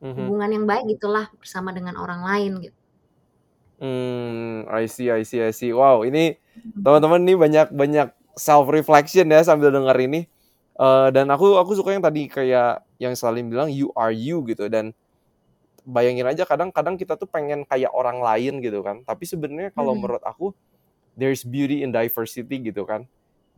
[0.00, 0.30] Mhm.
[0.30, 2.78] hubungan yang baik gitulah bersama dengan orang lain gitu.
[3.80, 5.72] Hmm, I see, I see, I see.
[5.72, 6.36] Wow, ini
[6.84, 10.28] teman-teman nih banyak banyak self reflection ya sambil denger ini.
[10.80, 14.68] Eh, dan aku aku suka yang tadi kayak yang Salim bilang you are you gitu
[14.68, 14.92] dan
[15.86, 19.02] bayangin aja kadang-kadang kita tuh pengen kayak orang lain gitu kan.
[19.06, 20.52] Tapi sebenarnya kalau Hmm, menurut aku
[21.18, 23.06] there's beauty in diversity gitu kan.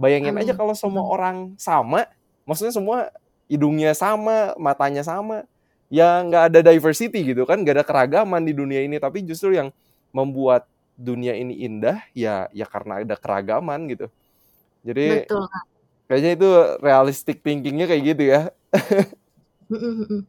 [0.00, 0.58] Bayangin aja amin.
[0.58, 2.08] kalau semua orang sama,
[2.48, 3.12] maksudnya semua
[3.46, 5.44] hidungnya sama, matanya sama,
[5.92, 8.96] ya nggak ada diversity gitu kan, nggak ada keragaman di dunia ini.
[8.98, 9.70] Tapi justru yang
[10.10, 14.06] membuat dunia ini indah ya ya karena ada keragaman gitu.
[14.82, 15.46] Jadi Betul
[16.12, 16.48] kayaknya itu
[16.84, 18.40] realistic thinkingnya kayak gitu ya.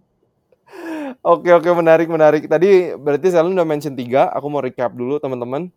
[1.21, 2.49] Oke oke menarik menarik.
[2.49, 4.27] Tadi berarti Selen udah mention tiga.
[4.33, 5.69] Aku mau recap dulu teman-teman.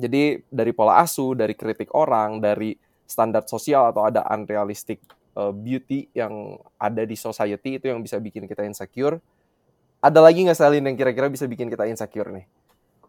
[0.00, 2.72] Jadi dari pola asuh, dari kritik orang, dari
[3.04, 5.02] standar sosial atau ada unrealistic
[5.36, 9.20] uh, beauty yang ada di society itu yang bisa bikin kita insecure.
[10.00, 12.48] Ada lagi nggak Selin yang kira-kira bisa bikin kita insecure nih?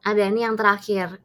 [0.04, 1.22] Ada ini yang terakhir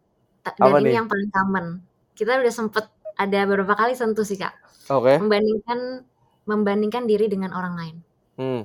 [0.46, 0.96] Ta- Apa dan ini nih?
[1.02, 1.66] yang paling common.
[2.14, 2.86] Kita udah sempet
[3.18, 4.54] ada beberapa kali sentuh sih kak.
[4.94, 5.18] Oke.
[5.18, 6.06] Membandingkan
[6.46, 7.96] membandingkan diri dengan orang lain.
[8.36, 8.62] Hmm.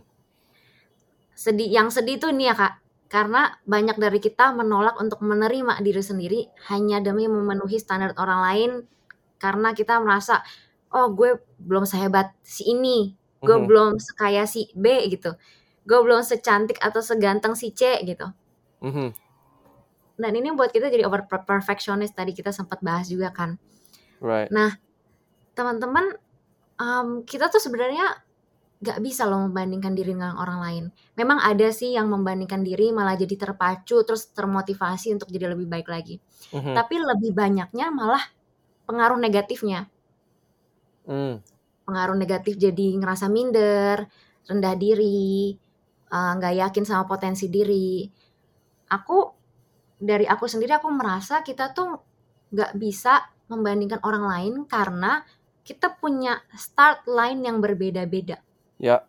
[1.31, 2.73] sedih yang sedih tuh nih ya kak
[3.11, 6.39] karena banyak dari kita menolak untuk menerima diri sendiri
[6.71, 8.71] hanya demi memenuhi standar orang lain
[9.35, 10.39] karena kita merasa
[10.95, 13.11] oh gue belum sehebat si ini
[13.43, 13.67] gue Mhm.
[13.67, 15.35] belum sekaya si B gitu
[15.83, 18.31] gue belum secantik atau seganteng si C gitu
[18.79, 19.11] Mhm.
[20.15, 23.59] dan ini buat kita jadi over perfectionist tadi kita sempat bahas juga kan
[24.21, 24.53] Right.
[24.53, 24.77] Nah,
[25.57, 26.13] teman-teman,
[26.77, 28.21] em, kita tuh sebenarnya
[28.81, 30.83] nggak bisa loh membandingkan diri dengan orang lain.
[31.13, 35.85] Memang ada sih yang membandingkan diri malah jadi terpacu terus termotivasi untuk jadi lebih baik
[35.85, 36.17] lagi.
[36.49, 36.73] Mhm.
[36.73, 38.25] Tapi lebih banyaknya malah
[38.89, 39.85] pengaruh negatifnya.
[41.05, 41.45] Mm.
[41.85, 44.09] Pengaruh negatif jadi ngerasa minder,
[44.49, 45.53] rendah diri,
[46.09, 48.09] eh, nggak yakin sama potensi diri.
[48.91, 49.17] Aku
[50.01, 52.01] dari aku sendiri aku merasa kita tuh
[52.51, 55.21] nggak bisa membandingkan orang lain karena
[55.61, 58.41] kita punya start line yang berbeda-beda.
[58.81, 59.05] Ya.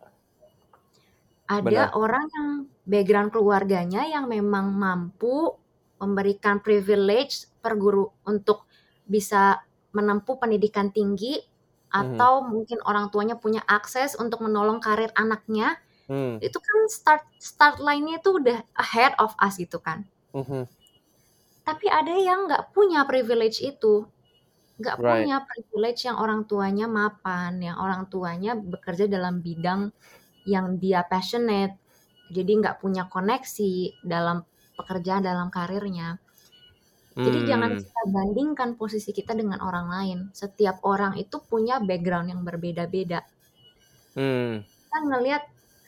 [1.49, 1.87] Ada Benar.
[1.97, 2.49] orang yang
[2.87, 5.57] background keluarganya yang memang mampu
[5.99, 8.63] memberikan privilege per guru untuk
[9.03, 9.59] bisa
[9.91, 11.41] menempuh pendidikan tinggi
[11.93, 12.17] Mhm.
[12.17, 15.77] atau mungkin orang tuanya punya akses untuk menolong karir anaknya.
[16.09, 16.43] Mm.
[16.43, 20.05] Itu kan start start line-nya itu udah ahead of us gitu kan.
[20.33, 20.67] Mhm.
[21.63, 24.03] Tapi ada yang nggak punya privilege itu.
[24.79, 25.25] Nggak Right.
[25.25, 29.81] punya privilege yang orang tuanya mapan, yang orang tuanya bekerja dalam bidang
[30.53, 31.75] yang dia passionate.
[32.35, 33.73] Jadi nggak punya koneksi
[34.13, 34.37] dalam
[34.77, 36.17] pekerjaan, dalam karirnya.
[37.25, 37.79] Jadi jangan Mm.
[37.79, 40.19] kita bandingkan posisi kita dengan orang lain.
[40.33, 43.19] Setiap orang itu punya background yang berbeda-beda.
[44.15, 44.65] Mm.
[44.87, 45.43] Kita ngelihat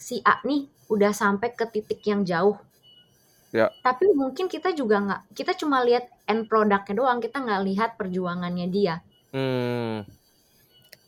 [0.05, 0.61] si A nih
[0.93, 2.57] udah sampai ke titik yang jauh.
[3.55, 3.71] Ya.
[3.79, 8.67] Tapi mungkin kita juga nggak, kita cuma lihat end produknya doang, kita nggak lihat perjuangannya
[8.67, 8.99] dia.
[9.31, 10.03] Mm.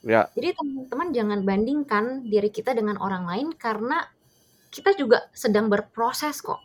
[0.08, 0.32] Ya.
[0.32, 4.08] Jadi teman-teman jangan bandingkan diri kita dengan orang lain karena
[4.72, 6.64] kita juga sedang berproses kok.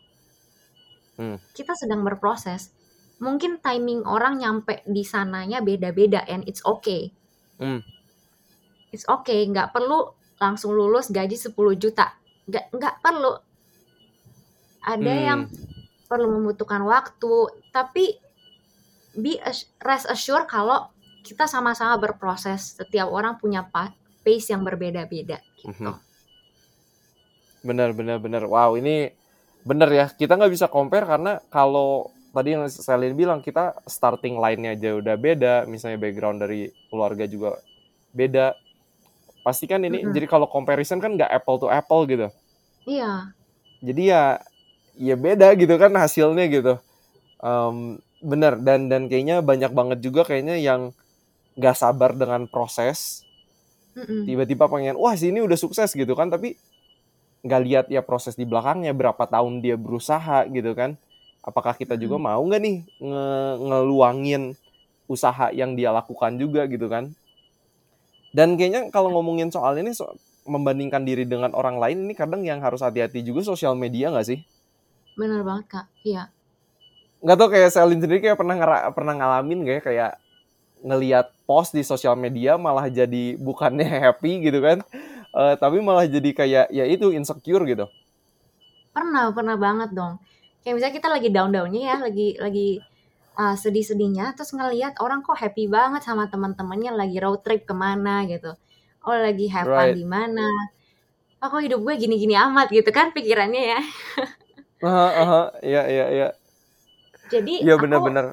[1.18, 1.42] Hmm.
[1.50, 2.70] Kita sedang berproses.
[3.18, 7.10] Mungkin timing orang nyampe di sananya beda-beda and it's okay.
[7.58, 7.82] Hmm.
[8.94, 12.14] It's okay, nggak perlu langsung lulus gaji 10 juta.
[12.46, 13.34] Nggak, nggak perlu.
[14.82, 15.26] Ada Hmm.
[15.26, 15.40] yang
[16.12, 17.34] perlu membutuhkan waktu,
[17.72, 18.20] tapi
[19.16, 19.40] be
[19.80, 20.92] rest assured kalau
[21.24, 22.76] kita sama-sama berproses.
[22.76, 25.40] Setiap orang punya pa- pace yang berbeda-beda.
[25.56, 25.88] Gitu.
[25.88, 25.94] Mhm.
[27.62, 28.42] Benar, benar, benar.
[28.44, 29.08] Wow, ini
[29.64, 30.06] benar ya.
[30.10, 35.16] Kita nggak bisa compare karena kalau tadi yang Selin bilang kita starting line-nya aja udah
[35.16, 37.56] beda, misalnya background dari keluarga juga
[38.12, 38.58] beda.
[39.46, 40.14] Pasti kan ini, Mm-mm.
[40.14, 42.28] jadi kalau comparison kan nggak apple to apple gitu.
[42.86, 43.30] Iya,
[43.82, 44.38] Jadi ya,
[44.96, 46.74] ya beda gitu kan hasilnya gitu.
[47.42, 47.76] Em,
[48.22, 50.82] bener dan dan kayaknya banyak banget juga kayaknya yang
[51.58, 53.24] nggak sabar dengan proses.
[54.22, 56.54] Tiba-tiba pengen wah sini udah sukses gitu kan tapi
[57.46, 60.98] nggak lihat ya proses di belakangnya berapa tahun dia berusaha gitu kan.
[61.42, 64.42] Apakah kita juga mau nggak nih nge- ngeluangin
[65.10, 67.14] usaha yang dia lakukan juga gitu kan.
[68.32, 70.16] Dan kayaknya kalau ngomongin soal ini so-
[70.48, 74.40] membandingkan diri dengan orang lain ini kadang yang harus hati-hati juga sosial media nggak sih
[75.18, 75.86] bener banget kak.
[76.10, 76.22] Iya,
[77.22, 80.10] nggak tau kayak Selin sendiri kayak pernah ngera- pernah ngalamin gak ya kayak
[80.82, 84.80] ngelihat post di sosial media malah jadi bukannya happy gitu kan
[85.32, 87.86] Eh, tapi malah jadi kayak ya itu insecure gitu
[88.94, 90.14] pernah pernah banget dong.
[90.62, 92.68] Kayak misalnya kita lagi down-downnya ya, lagi lagi
[93.40, 98.24] uh, sedih-sedihnya, terus ngelihat orang kok happy banget sama teman-temannya lagi road trip ke mana
[98.32, 98.50] gitu.
[99.06, 99.96] Oh lagi have fun Right.
[99.98, 100.46] di mana?
[101.42, 103.80] Oh kok hidup gue gini-gini amat gitu kan pikirannya ya.
[104.82, 106.26] Aha, aha, iya iya iya
[107.32, 108.26] Jadi iya benar-benar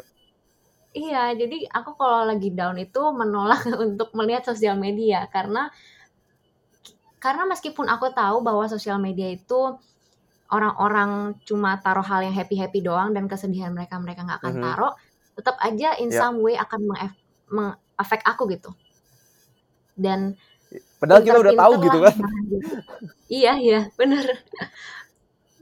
[0.90, 5.70] Iya, jadi aku kalau lagi down itu menolak untuk melihat sosial media karena
[7.20, 9.60] karena meskipun aku tahu bahwa sosial media itu
[10.50, 11.12] orang-orang
[11.48, 14.64] cuma taruh hal yang happy-happy doang dan kesedihan mereka mereka nggak akan Mhm.
[14.66, 14.94] taruh,
[15.38, 16.20] tetap aja in Ya.
[16.22, 18.72] some way akan mengef- mengefek aku gitu.
[20.00, 20.36] Dan
[21.02, 22.60] padahal kita udah tahu gitu kan diri.
[23.30, 24.26] Iya, iya, bener.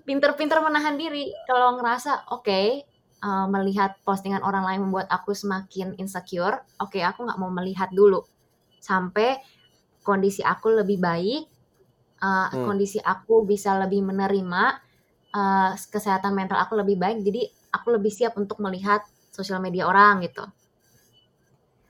[0.07, 2.61] Pinter-pinter menahan diri kalau ngerasa oke
[3.27, 8.23] uh, melihat postingan orang lain membuat aku semakin insecure, oke aku nggak mau melihat dulu
[8.79, 9.35] sampai
[10.07, 11.43] kondisi aku lebih baik,
[12.23, 12.63] uh, Hmm.
[12.63, 14.63] kondisi aku bisa lebih menerima,
[15.35, 19.03] uh, kesehatan mental aku lebih baik, jadi aku lebih siap untuk melihat
[19.35, 20.47] sosial media orang gitu.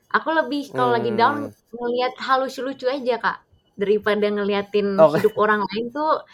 [0.10, 1.54] Aku lebih kalau lagi down Hmm.
[1.70, 3.38] ngelihat hal lucu-lucu aja kak
[3.78, 5.22] daripada ngeliatin Oke.
[5.22, 6.26] hidup orang lain tuh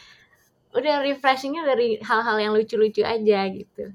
[0.73, 3.93] udah refreshingnya dari hal-hal yang lucu-lucu aja gitu.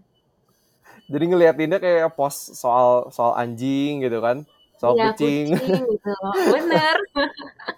[1.08, 4.46] jadi ngeliatinnya kayak post soal soal anjing gitu kan
[4.78, 6.12] soal Iya kucing kucing gitu,
[6.54, 6.96] bener.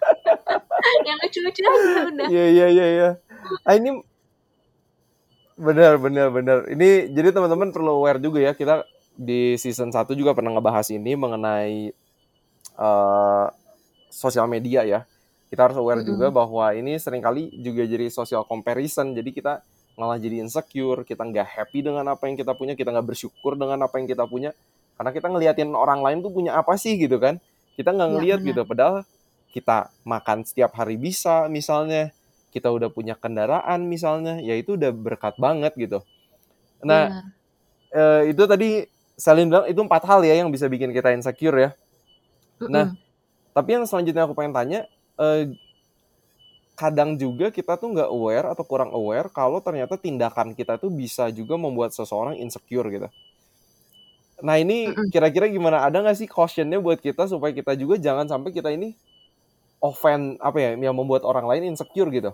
[1.07, 2.27] yang lucu-lucu aja udah.
[2.29, 3.09] iya iya iya iya
[3.65, 4.01] ah ini
[5.61, 6.57] Bener, bener, bener.
[6.73, 8.57] Ini jadi teman-teman perlu aware juga ya.
[8.57, 8.81] Kita
[9.13, 11.93] di season 1 juga pernah ngebahas ini mengenai
[12.81, 13.45] uh,
[14.09, 15.05] sosial media ya.
[15.51, 16.15] Kita harus aware Mm-mm.
[16.15, 19.11] juga bahwa ini sering kali juga jadi social comparison.
[19.11, 19.59] Jadi kita
[19.99, 23.83] malah jadi insecure, kita nggak happy dengan apa yang kita punya, kita nggak bersyukur dengan
[23.83, 24.55] apa yang kita punya.
[24.95, 27.35] Karena kita ngeliatin orang lain tuh punya apa sih gitu kan.
[27.75, 28.49] Kita nggak Iya, ngeliat benar.
[28.49, 28.61] gitu.
[28.63, 28.95] Padahal
[29.51, 32.15] kita makan setiap hari bisa misalnya.
[32.55, 34.39] Kita udah punya kendaraan misalnya.
[34.39, 35.99] Ya itu udah berkat banget gitu.
[36.79, 37.23] Nah, Benar.
[37.91, 38.69] eh, itu tadi
[39.19, 41.69] Selin bilang itu empat hal ya yang bisa bikin kita insecure ya.
[42.65, 42.99] Nah, Mm-mm.
[43.51, 44.79] Tapi yang selanjutnya aku pengen tanya,
[45.21, 45.43] eh,
[46.73, 51.29] kadang juga kita tuh nggak aware atau kurang aware kalau ternyata tindakan kita tuh bisa
[51.29, 53.07] juga membuat seseorang insecure gitu.
[54.41, 55.85] Nah ini kira-kira gimana?
[55.85, 58.97] Ada nggak sih cautionnya buat kita supaya kita juga jangan sampai kita ini
[59.77, 62.33] offend apa ya yang membuat orang lain insecure gitu?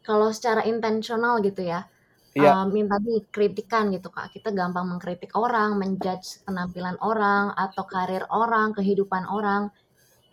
[0.00, 1.84] Kalau secara intensional gitu ya,
[2.30, 7.82] Iya, um, yang tadi kritikan gitu kak, kita gampang mengkritik orang, menjudge penampilan orang atau
[7.90, 9.74] karir orang, kehidupan orang.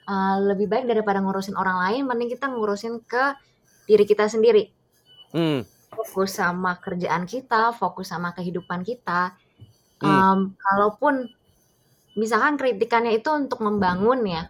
[0.07, 3.35] Uh, lebih baik daripada ngurusin orang lain, mending kita ngurusin ke
[3.89, 4.71] diri kita sendiri.
[5.33, 9.35] hmm, Fokus sama kerjaan kita, fokus sama kehidupan kita.
[10.01, 11.27] hmm, Um, kalaupun
[12.21, 14.41] misalkan kritikannya itu untuk membangun ya,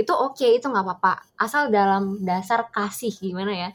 [0.00, 1.12] itu oke, itu nggak apa-apa.
[1.44, 3.68] Asal dalam dasar kasih gimana ya,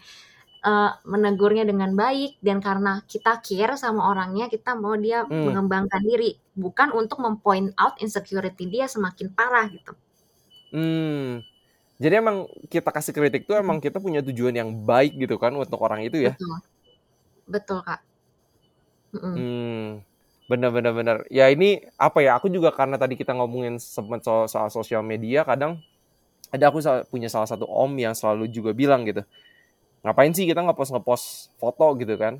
[0.69, 6.01] eh, menegurnya dengan baik dan karena kita care sama orangnya, kita mau dia hmm, mengembangkan
[6.09, 6.31] diri,
[6.63, 9.93] bukan untuk mempoint out insecurity dia semakin parah gitu.
[10.73, 11.41] Hmm.
[12.01, 12.37] Jadi emang
[12.73, 16.19] kita kasih kritik tuh emang kita punya tujuan yang baik gitu kan untuk orang itu
[16.29, 16.35] ya.
[16.39, 16.61] Betul,
[17.47, 18.01] betul kak.
[19.13, 19.37] Mm-mm.
[19.37, 20.01] Hmm,
[20.49, 21.17] bener bener bener.
[21.29, 22.37] Ya ini apa ya?
[22.41, 25.77] Aku juga karena tadi kita ngomongin sempet soal, soal sosial media, kadang
[26.53, 29.21] ada aku sa- punya salah satu om yang selalu juga bilang gitu,
[30.05, 31.25] ngapain sih kita ngepost ngepost
[31.61, 32.39] foto gitu kan?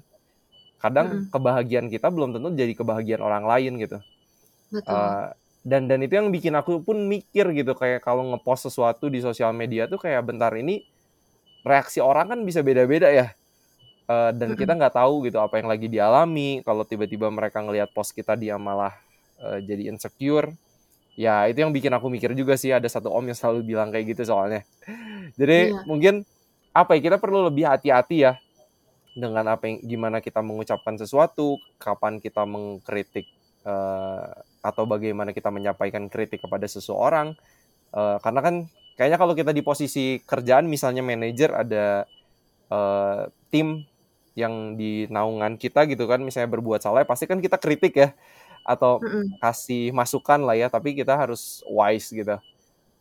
[0.81, 1.29] Kadang Mm-mm.
[1.33, 3.97] kebahagiaan kita belum tentu jadi kebahagiaan orang lain gitu.
[4.71, 4.95] Betul.
[4.95, 5.25] Eh,
[5.63, 9.51] dan dan itu yang bikin aku pun mikir gitu kayak kalau ngepost sesuatu di sosial
[9.51, 10.87] media tuh kayak bentar ini
[11.67, 13.35] reaksi orang kan bisa beda-beda ya.
[14.09, 16.65] Eh, dan kita nggak tahu gitu apa yang lagi dialami.
[16.65, 18.95] Kalau tiba-tiba mereka ngelihat post kita dia malah
[19.37, 20.49] eh, jadi insecure.
[21.19, 22.71] Ya itu yang bikin aku mikir juga sih.
[22.73, 24.63] Ada satu om yang selalu bilang kayak gitu soalnya.
[25.39, 26.23] Jadi Iya, mungkin
[26.73, 28.33] apa ya kita perlu lebih hati-hati ya
[29.17, 33.27] dengan apa yang gimana kita mengucapkan sesuatu kapan kita mengkritik
[33.67, 37.35] eh, atau bagaimana kita menyampaikan kritik kepada seseorang
[37.89, 38.55] Eh, karena kan
[38.93, 42.05] kayaknya kalau kita di posisi kerjaan misalnya manajer ada
[42.69, 43.81] eh, tim
[44.37, 48.13] yang di naungan kita gitu kan misalnya berbuat salah pasti kan kita kritik ya
[48.61, 49.41] atau Mm-mm.
[49.41, 52.37] kasih masukan lah ya tapi kita harus wise gitu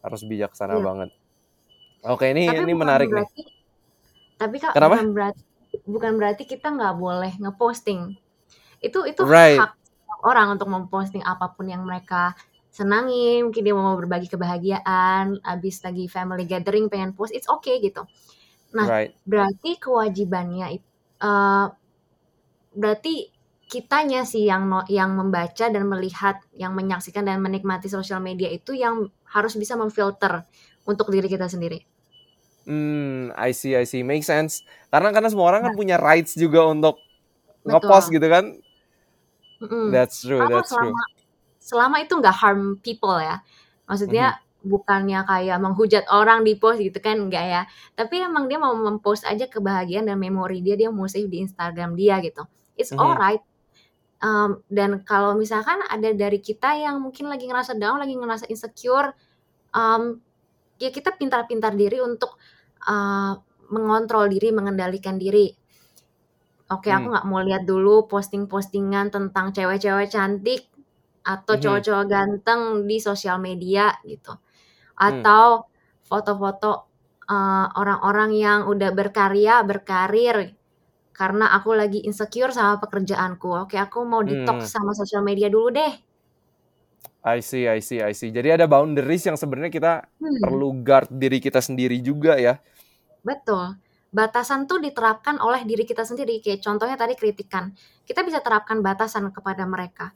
[0.00, 0.82] harus bijaksana Iya.
[0.82, 1.10] banget
[2.08, 3.42] oke ini Tapi ini menarik nih berarti,
[4.40, 5.42] tapi kak kenapa bukan berarti
[5.84, 8.16] bukan berarti kita nggak boleh ngeposting.
[8.80, 9.72] Itu itu right hak
[10.24, 12.34] orang untuk memposting apa pun yang mereka
[12.72, 13.42] senangi.
[13.44, 18.04] Mungkin dia mau berbagi kebahagiaan, abis lagi family gathering pengen post, it's okay gitu.
[18.76, 20.66] Nah, right berarti kewajibannya
[21.22, 21.66] eh,
[22.80, 23.14] berarti
[23.72, 28.72] kitanya sih yang no- yang membaca dan melihat, yang menyaksikan dan menikmati sosial media itu
[28.84, 28.94] yang
[29.34, 30.32] harus bisa memfilter
[30.90, 31.78] untuk diri kita sendiri.
[32.66, 36.36] hmm I see I see make sense karena karena semua orang kan Nah, punya rights
[36.36, 37.00] juga untuk
[37.66, 38.58] ngepost gitu kan
[39.58, 39.90] Mm-mm.
[39.90, 41.02] that's true Kalau that's true selama
[41.58, 43.42] selama itu nggak harm people ya,
[43.90, 47.62] maksudnya bukannya kayak menghujat orang di post gitu kan enggak ya.
[47.94, 51.94] Tapi emang dia mau mempost aja kebahagiaan dan memori dia, dia mau save di Instagram
[51.94, 52.42] dia gitu.
[52.74, 53.00] It's Mhm.
[53.00, 53.42] alright.
[54.18, 59.14] Um, dan kalau misalkan ada dari kita yang mungkin lagi ngerasa down, lagi ngerasa insecure,
[59.70, 60.18] um,
[60.82, 62.34] ya kita pintar-pintar diri untuk
[62.90, 63.38] uh,
[63.70, 65.54] mengontrol diri, mengendalikan diri.
[66.74, 70.62] Oke, aku hmm nggak mau lihat dulu posting-postingan tentang cewek-cewek cantik
[71.34, 71.58] atau Mhm.
[71.62, 74.32] cowok-cowok ganteng di sosial media gitu.
[75.04, 75.46] hmm Atau
[76.08, 76.70] foto-foto
[77.34, 80.36] uh, orang-orang yang udah berkarya, berkarir
[81.18, 83.48] karena aku lagi insecure sama pekerjaanku.
[83.66, 85.92] Oke, aku mau detox hmm sama sosial media dulu deh.
[87.22, 91.10] I see I see I see jadi ada boundaries yang sebenarnya kita Hmm, perlu guard
[91.10, 92.58] diri kita sendiri juga ya
[93.24, 93.78] betul.
[94.08, 96.40] Batasan tuh diterapkan oleh diri kita sendiri.
[96.40, 97.72] Kayak contohnya tadi kritikan.
[98.04, 100.12] Kita bisa terapkan batasan kepada mereka.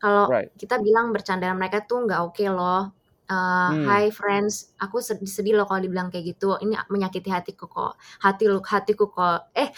[0.00, 2.92] Kalau right kita bilang bercandaan mereka tuh nggak oke loh.
[3.24, 6.60] Uh, hmm Hi friends, aku sedih, sedih loh kalau dibilang kayak gitu.
[6.60, 7.96] Ini menyakiti hatiku kok.
[8.20, 9.48] Hati lu, hatiku kok.
[9.56, 9.72] Eh,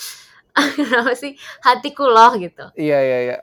[0.79, 1.39] kenapa sih?
[1.63, 2.67] Hatiku loh gitu.
[2.75, 3.37] iya iya iya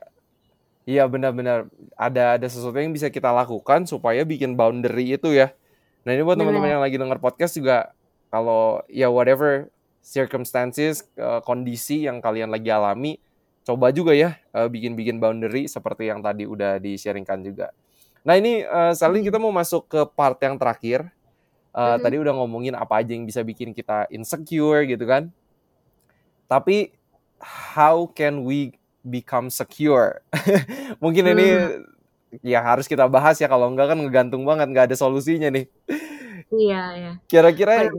[0.84, 5.56] Iya benar-benar ada ada sesuatu yang bisa kita lakukan supaya bikin boundary itu ya.
[6.04, 7.96] Nah ini buat teman-teman yang lagi denger podcast juga
[8.28, 9.72] kalau ya whatever
[10.04, 13.16] circumstances, uh, kondisi yang kalian lagi alami,
[13.64, 17.72] coba juga ya uh, bikin-bikin boundary seperti yang tadi udah di-sharingkan juga.
[18.28, 21.08] Nah ini uh, Salin kita mau masuk ke part yang terakhir.
[21.74, 22.04] Uh, mm-hmm.
[22.06, 25.32] Tadi udah ngomongin apa aja yang bisa bikin kita insecure gitu kan.
[26.46, 26.94] Tapi
[27.42, 30.22] how can we become secure?
[31.04, 31.34] Mungkin hmm.
[31.34, 31.48] ini
[32.46, 35.66] ya harus kita bahas ya kalau enggak kan ngegantung banget nggak ada solusinya nih.
[36.54, 37.14] Iya, iya.
[37.26, 37.90] Kira-kira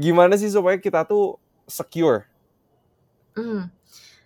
[0.00, 1.36] gimana sih supaya kita tuh
[1.68, 2.24] secure?
[3.36, 3.68] Hmm.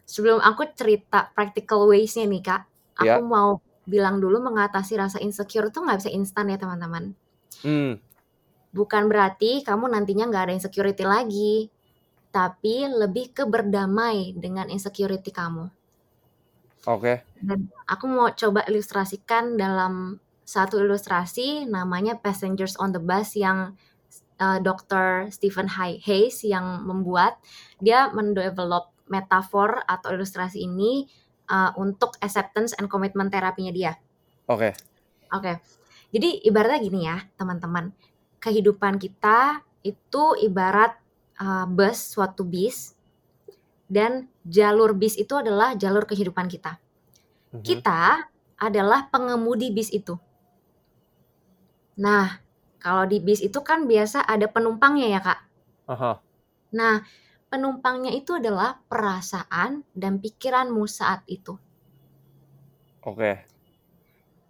[0.06, 2.62] Sebelum aku cerita practical ways-nya nih, Kak,
[3.02, 3.20] aku yeah.
[3.20, 7.12] mau bilang dulu mengatasi rasa insecure tuh nggak bisa instan ya, teman-teman.
[7.66, 7.98] Hmm.
[8.74, 11.70] Bukan berarti kamu nantinya nggak ada insecurity lagi,
[12.34, 15.70] tapi lebih ke berdamai dengan insecurity kamu.
[16.84, 17.00] Oke.
[17.00, 17.16] Okay.
[17.40, 23.74] Dan aku mau coba ilustrasikan dalam satu ilustrasi namanya Passengers on the Bus yang
[24.38, 25.32] uh, Dr.
[25.32, 27.40] Stephen Hayes yang membuat
[27.80, 31.08] dia mendevelop metafor atau ilustrasi ini
[31.48, 33.92] uh, untuk acceptance and commitment terapinya dia.
[34.48, 34.72] Oke.
[34.72, 34.72] Okay.
[35.34, 35.42] Oke.
[35.42, 35.56] Okay.
[36.14, 37.90] Jadi ibaratnya gini ya, teman-teman.
[38.38, 40.94] Kehidupan kita itu ibarat
[41.40, 42.94] uh, bus, suatu bis
[43.90, 46.76] dan jalur bis itu adalah jalur kehidupan kita.
[46.76, 47.64] Mm -hmm.
[47.64, 48.00] Kita
[48.60, 50.16] adalah pengemudi bis itu.
[51.94, 52.42] Nah,
[52.82, 55.40] kalau di bis itu kan biasa ada penumpangnya ya, Kak.
[55.88, 56.12] Aha.
[56.74, 56.94] Nah,
[57.48, 61.54] penumpangnya itu adalah perasaan dan pikiranmu saat itu.
[63.06, 63.46] Oke.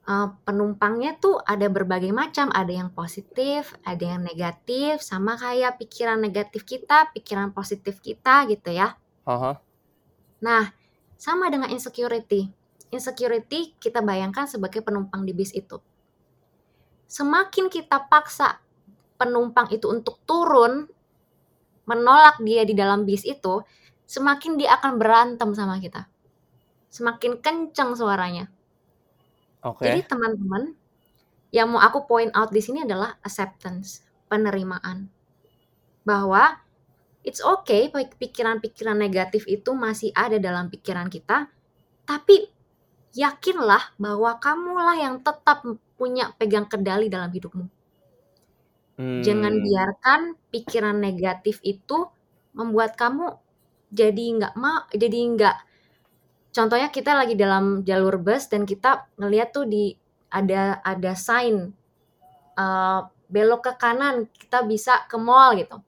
[0.04, 6.20] Uh, penumpangnya tuh ada berbagai macam, ada yang positif, ada yang negatif, sama kayak pikiran
[6.20, 8.96] negatif kita, pikiran positif kita gitu ya.
[9.24, 9.60] Aha.
[10.44, 10.74] Nah,
[11.16, 12.52] sama dengan insecurity.
[12.92, 15.80] Insecurity kita bayangkan sebagai penumpang di bis itu
[17.14, 18.58] semakin kita paksa
[19.14, 20.90] penumpang itu untuk turun
[21.86, 23.62] menolak dia di dalam bis itu,
[24.02, 26.10] semakin dia akan berantem sama kita.
[26.90, 28.50] Semakin kencang suaranya.
[29.62, 29.94] Okay.
[29.94, 30.74] Jadi teman-teman,
[31.54, 35.06] yang mau aku point out di sini adalah acceptance, penerimaan.
[36.02, 36.58] Bahwa
[37.22, 41.46] it's okay pikiran-pikiran negatif itu masih ada dalam pikiran kita,
[42.02, 42.50] tapi
[43.14, 45.62] yakinlah bahwa kamulah yang tetap
[46.04, 47.64] punya pegang kendali dalam hidupmu.
[49.00, 49.24] Hmm.
[49.24, 50.20] Jangan biarkan
[50.52, 52.04] pikiran negatif itu
[52.52, 53.40] membuat kamu
[53.88, 55.56] jadi nggak mau, jadi nggak.
[56.52, 59.96] Contohnya kita lagi dalam jalur bus dan kita ngeliat tuh di
[60.28, 61.72] ada ada sign
[62.60, 63.00] uh,
[63.32, 65.80] belok ke kanan kita bisa ke mall gitu.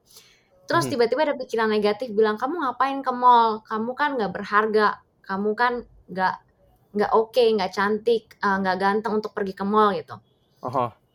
[0.64, 0.92] Terus hmm.
[0.96, 3.60] tiba-tiba ada pikiran negatif bilang kamu ngapain ke mall?
[3.68, 4.98] Kamu kan nggak berharga,
[5.28, 5.72] kamu kan
[6.08, 6.45] nggak
[6.96, 10.16] nggak oke, okay, nggak cantik, uh, nggak ganteng untuk pergi ke mall gitu.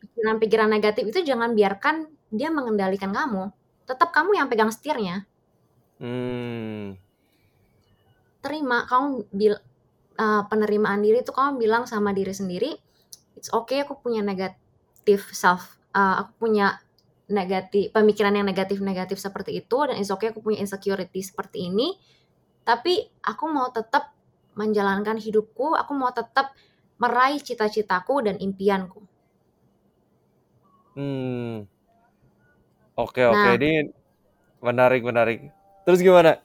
[0.02, 3.50] Pikiran-pikiran negatif itu jangan biarkan dia mengendalikan kamu.
[3.82, 5.26] Tetap kamu yang pegang setirnya.
[5.98, 6.94] Hmm.
[8.42, 9.54] Terima, kamu bil
[10.18, 12.78] uh, penerimaan diri itu kamu bilang sama diri sendiri,
[13.34, 16.78] it's okay aku punya negatif self, uh, aku punya
[17.30, 21.96] negatif pemikiran yang negatif-negatif seperti itu dan it's okay aku punya insecurity seperti ini
[22.62, 24.11] tapi aku mau tetap
[24.54, 26.52] menjalankan hidupku, aku mau tetap
[27.00, 29.02] meraih cita-citaku dan impianku.
[30.94, 31.64] Hmm.
[32.92, 33.32] Oke, oke.
[33.32, 33.88] Nah, ini
[34.60, 35.38] menarik, menarik.
[35.88, 36.38] Terus gimana?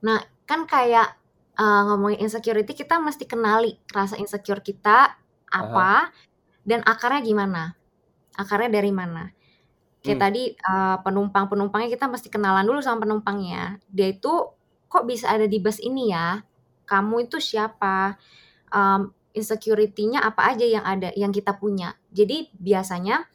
[0.00, 1.14] Nah, kan kayak
[1.60, 5.14] uh, ngomongin insecurity, kita mesti kenali rasa insecure kita
[5.52, 6.12] apa Aha.
[6.64, 7.76] dan akarnya gimana.
[8.34, 9.30] Akarnya dari mana.
[10.04, 10.24] Kayak hmm.
[10.26, 13.78] tadi uh, penumpang-penumpangnya kita mesti kenalan dulu sama penumpangnya.
[13.88, 14.52] Dia itu
[14.88, 16.40] kok bisa ada di bus ini ya?
[16.84, 18.16] Kamu itu siapa,
[18.72, 21.98] um, insecurity-nya apa aja yang ada yang kita punya.
[22.14, 23.26] Jadi biasanya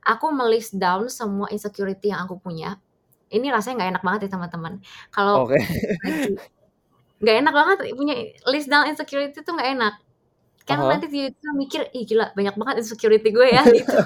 [0.00, 2.80] aku melist down semua insecurity yang aku punya.
[3.28, 4.72] Ini rasanya nggak enak banget ya teman-teman.
[5.12, 5.60] Kalau okay.
[7.22, 8.14] nggak enak banget punya
[8.48, 9.94] list down insecurity itu nggak enak.
[10.64, 10.96] Kan uh -huh.
[10.96, 14.00] nanti dia mikir, ih gila banyak banget insecurity gue ya gitu.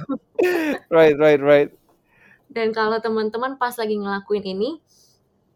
[0.97, 1.71] right, right, right.
[2.51, 4.83] Dan kalau teman-teman pas lagi ngelakuin ini,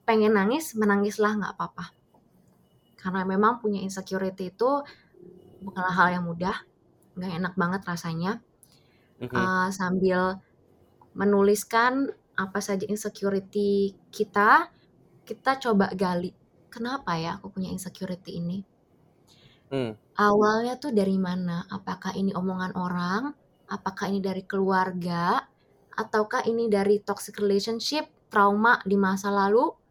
[0.06, 2.01] pengen nangis, menangislah nggak apa-apa
[3.02, 4.70] karena memang punya insecurity itu
[5.62, 6.54] bukanlah hal yang mudah,
[7.18, 8.32] nggak enak banget rasanya.
[9.18, 9.34] Mm-hmm.
[9.34, 10.38] Uh, sambil
[11.18, 14.70] menuliskan apa saja insecurity kita,
[15.26, 16.30] kita coba gali.
[16.72, 18.58] Kenapa ya aku punya insecurity ini?
[19.68, 19.92] Mm.
[20.16, 21.66] Awalnya tuh dari mana?
[21.68, 23.34] Apakah ini omongan orang?
[23.68, 25.42] Apakah ini dari keluarga?
[25.92, 29.81] Ataukah ini dari toxic relationship, trauma di masa lalu?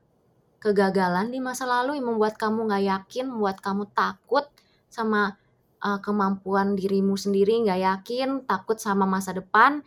[0.62, 4.46] Kegagalan di masa lalu yang membuat kamu nggak yakin, membuat kamu takut
[4.94, 5.42] sama
[5.82, 9.82] uh, kemampuan dirimu sendiri, nggak yakin, takut sama masa depan,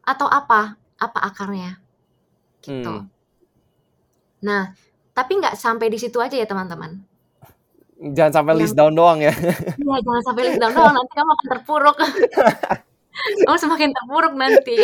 [0.00, 0.80] atau apa?
[0.96, 1.76] Apa akarnya?
[2.64, 2.88] Gitu.
[2.88, 3.12] Hmm.
[4.40, 4.72] Nah,
[5.12, 6.96] tapi nggak sampai di situ aja ya teman-teman.
[7.96, 9.32] Jangan sampai Yang list down doang ya.
[9.76, 11.96] Iya, jangan sampai list down doang, nanti kamu akan terpuruk.
[13.44, 14.76] kamu semakin terpuruk nanti.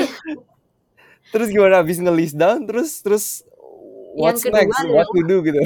[1.32, 3.24] Terus gimana habis nge-list down terus terus
[4.14, 4.78] what's Yang kedua next?
[4.80, 5.60] adalah What to do gitu.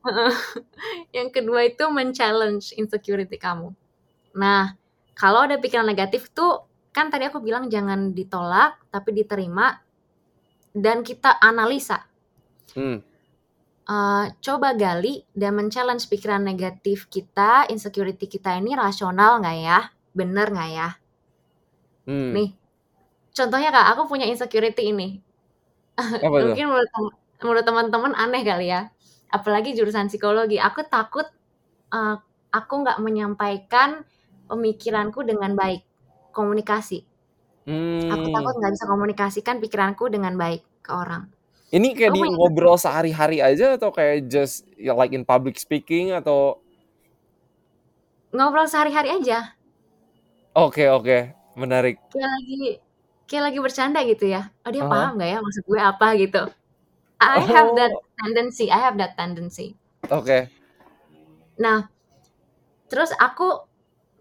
[1.16, 3.72] yang kedua itu men-challenge insecurity kamu.
[4.36, 4.76] Nah,
[5.12, 9.78] kalau ada pikiran negatif tuh kan tadi aku bilang jangan ditolak tapi diterima
[10.72, 12.06] dan kita analisa.
[12.72, 13.02] Hmm.
[13.90, 19.78] Eh, coba gali dan men-challenge pikiran negatif kita, insecurity kita ini rasional nggak ya?
[20.14, 20.88] Bener nggak ya?
[22.06, 22.30] Hmm.
[22.30, 22.54] Nih,
[23.34, 25.18] contohnya kak, aku punya insecurity ini.
[25.98, 26.54] Apa?
[26.54, 26.90] Mungkin menurut
[27.44, 28.90] menurut teman-teman aneh kali ya.
[29.30, 31.26] Apalagi jurusan psikologi, aku takut
[31.94, 32.16] eh,
[32.50, 34.02] aku nggak menyampaikan
[34.50, 35.82] pemikiranku dengan baik,
[36.34, 37.06] komunikasi.
[38.10, 38.60] Aku takut Hmm.
[38.60, 41.30] nggak bisa komunikasikan pikiranku dengan baik ke orang.
[41.70, 46.10] Ini kayak Aku di ngobrol sehari-hari aja atau kayak just ya like in public speaking
[46.10, 46.58] atau
[48.34, 49.38] ngobrol sehari-hari aja,
[50.54, 51.18] oke oke
[51.58, 51.96] menarik.
[52.10, 52.56] kayak lagi
[53.28, 54.40] kayak lagi bercanda gitu ya.
[54.66, 54.90] Oh dia Aha.
[54.92, 56.40] paham nggak ya maksud gue apa gitu.
[57.20, 59.76] I have that Oh tendency, I have that tendency.
[60.10, 60.50] oke.
[61.58, 61.90] Nah,
[62.90, 63.48] terus aku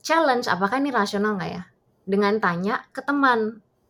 [0.07, 1.63] challenge apakah ini rasional nggak ya?
[2.11, 3.39] Dengan tanya ke teman,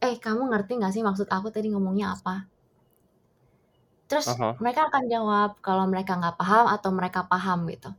[0.07, 2.35] eh kamu ngerti nggak sih maksud aku tadi ngomongnya apa?
[4.09, 4.59] Terus Aha.
[4.63, 7.89] mereka akan jawab kalau mereka nggak paham atau mereka paham gitu.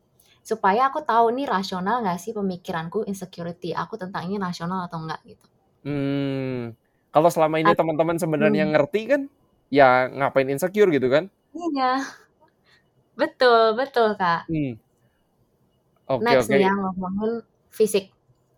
[0.50, 5.20] Supaya aku tahu nih rasional nggak sih pemikiranku insecurity aku tentang ini rasional atau enggak
[5.30, 5.46] gitu.
[5.84, 6.76] Hmm.
[7.10, 8.70] Kalau selama ini teman-teman sebenarnya Hmm.
[8.70, 9.22] ngerti kan,
[9.70, 11.30] ya ngapain insecure gitu kan?
[11.54, 12.04] Iya,
[13.14, 14.50] betul betul kak.
[14.50, 14.76] Hmm.
[16.10, 16.58] Oke Next oke.
[16.58, 17.32] nih ya ngomongin
[17.70, 18.10] fisik.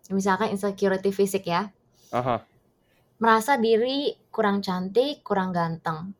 [0.09, 1.69] Misalkan insecurity fisik ya.
[2.09, 2.41] Aha.
[3.21, 6.17] Merasa diri kurang cantik, kurang ganteng.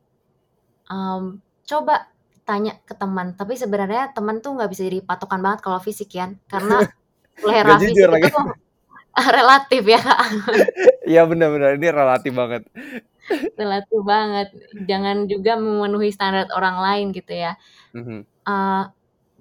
[0.87, 2.13] Em, coba
[2.45, 6.31] tanya ke teman, tapi sebenarnya teman tuh nggak bisa jadi patokan banget kalau fisik ya,
[6.51, 6.83] karena
[7.41, 8.29] selera fisik lagi.
[8.29, 8.41] itu
[9.39, 10.19] relatif ya kak,
[11.11, 12.63] Iya benar-benar ini relatif banget.
[13.59, 14.47] relatif banget.
[14.89, 17.53] Jangan juga memenuhi standar orang lain gitu ya.
[17.95, 18.19] Mhm.
[18.47, 18.83] Eh,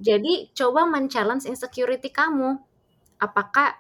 [0.03, 2.59] jadi coba men-challenge insecurity kamu.
[3.23, 3.79] Apakah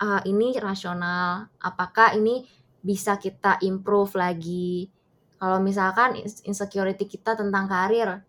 [0.00, 1.48] eh, ini rasional?
[1.60, 2.44] Apakah ini
[2.80, 4.88] bisa kita improve lagi?
[5.40, 8.22] Kalau misalkan ins- insecurity kita tentang karir,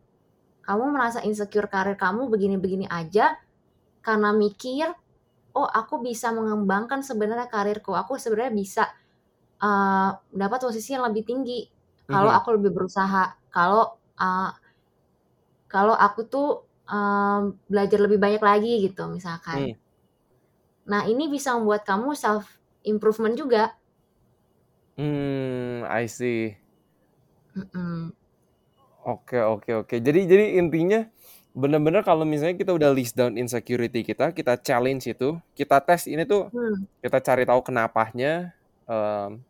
[0.66, 3.36] kamu merasa insecure karir kamu begini-begini aja
[4.06, 4.90] karena mikir,
[5.58, 8.84] oh aku bisa mengembangkan sebenarnya karirku, aku sebenarnya bisa
[9.62, 10.10] eh,
[10.42, 11.60] dapat posisi yang lebih tinggi
[12.12, 12.38] kalau Mhm.
[12.38, 13.24] aku lebih berusaha,
[13.56, 13.84] kalau
[14.20, 14.52] eh,
[15.74, 16.48] kalau aku tuh
[16.92, 19.62] em, belajar lebih banyak lagi gitu misalkan.
[19.62, 19.74] Hmm.
[20.92, 22.46] Nah ini bisa membuat kamu self
[22.86, 23.64] improvement juga.
[24.98, 26.56] Hmm, I see.
[27.56, 28.12] Mm-mm.
[29.02, 29.96] Oke oke oke.
[29.98, 31.02] Jadi jadi intinya
[31.58, 36.24] benar-benar kalau misalnya kita udah list down insecurity kita, kita challenge itu, kita tes ini
[36.30, 36.86] tuh, Hmm.
[37.02, 38.54] kita cari tahu kenapanya
[38.86, 39.42] em,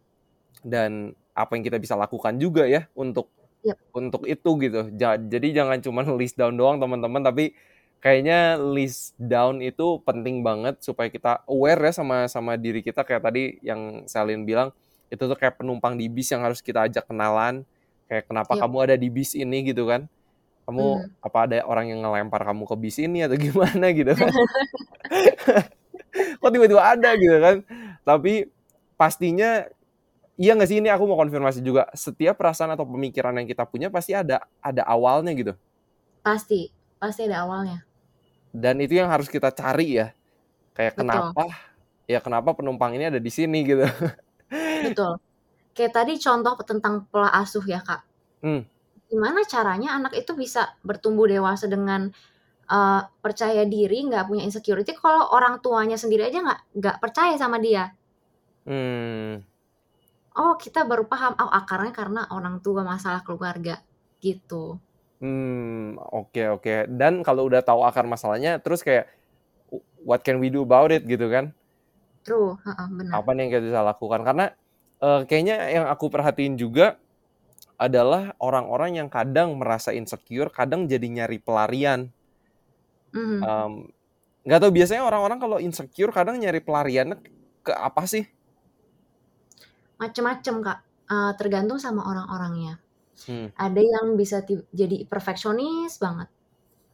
[0.64, 3.30] dan apa yang kita bisa lakukan juga ya untuk
[3.62, 3.78] Yep.
[3.94, 4.82] untuk itu gitu.
[4.98, 7.54] Ja- jadi jangan cuma list down doang teman-teman, tapi
[8.02, 13.22] kayaknya list down itu penting banget supaya kita aware ya sama sama diri kita kayak
[13.22, 14.74] tadi yang Selin bilang
[15.08, 17.62] itu tuh kayak penumpang di bis yang harus kita ajak kenalan
[18.10, 18.62] kayak kenapa Yep.
[18.66, 20.10] kamu ada di bis ini gitu kan
[20.66, 21.06] kamu Hmm.
[21.22, 24.34] apa ada orang yang ngelempar kamu ke bis ini atau gimana gitu kan
[26.42, 27.56] kok tiba-tiba ada gitu kan
[28.02, 28.50] tapi
[28.98, 29.70] pastinya
[30.42, 33.94] iya nggak sih ini aku mau konfirmasi juga setiap perasaan atau pemikiran yang kita punya
[33.94, 35.54] pasti ada ada awalnya gitu
[36.26, 37.86] Pasti, pasti ada awalnya.
[38.50, 40.08] dan itu yang harus kita cari ya
[40.74, 41.02] kayak Betul.
[41.06, 41.44] kenapa
[42.10, 43.86] ya kenapa penumpang ini ada di sini gitu
[44.86, 45.22] Betul.
[45.72, 48.02] Kayak tadi contoh tentang pola asuh ya kak.
[48.44, 48.68] Hmm.
[49.08, 52.12] Gimana caranya anak itu bisa bertumbuh dewasa dengan
[52.68, 57.58] eh, percaya diri, nggak punya insecurity kalau orang tuanya sendiri aja nggak nggak percaya sama
[57.64, 57.96] dia.
[58.68, 59.51] hmm
[60.32, 63.84] Oh kita baru paham, oh akarnya karena orang tua masalah keluarga
[64.24, 64.80] gitu.
[65.22, 66.90] Hmm, oke oke.
[66.90, 69.06] Dan kalau udah tahu akar masalahnya, terus kayak
[70.02, 71.54] what can we do about it gitu kan?
[72.26, 73.22] True, heeh, benar.
[73.22, 74.22] Apa nih yang kita bisa lakukan?
[74.24, 74.46] Karena
[75.02, 76.98] eh, kayaknya yang aku perhatiin juga
[77.82, 82.10] adalah orang-orang yang kadang merasa insecure, kadang jadi nyari pelarian.
[83.14, 83.42] Mhm.
[83.44, 83.74] Em,
[84.46, 87.18] nggak tahu biasanya orang-orang kalau insecure kadang nyari pelariannya
[87.62, 88.26] ke apa sih?
[90.02, 90.80] Macem-macem kak,
[91.12, 92.80] Eh, tergantung sama orang-orangnya.
[93.28, 94.42] Hmm, Ada yang bisa
[94.74, 96.30] jadi perfeksionis banget,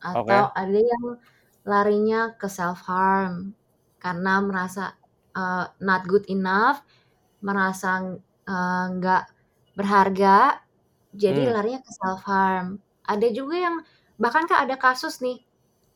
[0.01, 1.05] atau ada yang
[1.67, 3.53] larinya ke self harm
[4.03, 4.83] karena merasa
[5.37, 6.81] eh, not good enough,
[7.45, 7.89] merasa
[8.49, 9.23] eh, nggak
[9.77, 10.61] berharga,
[11.15, 12.79] jadi Hmm, larinya ke self harm.
[13.07, 13.75] Ada juga yang
[14.21, 15.37] bahkan Kak ada kasus nih,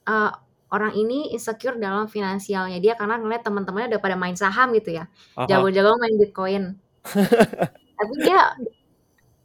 [0.09, 0.32] uh,
[0.74, 2.78] orang ini insecure dalam finansialnya.
[2.84, 5.05] Dia karena ngeliat teman-temannya udah pada main saham gitu ya,
[5.49, 6.64] jago-jago main Bitcoin.
[7.97, 8.55] Tapi dia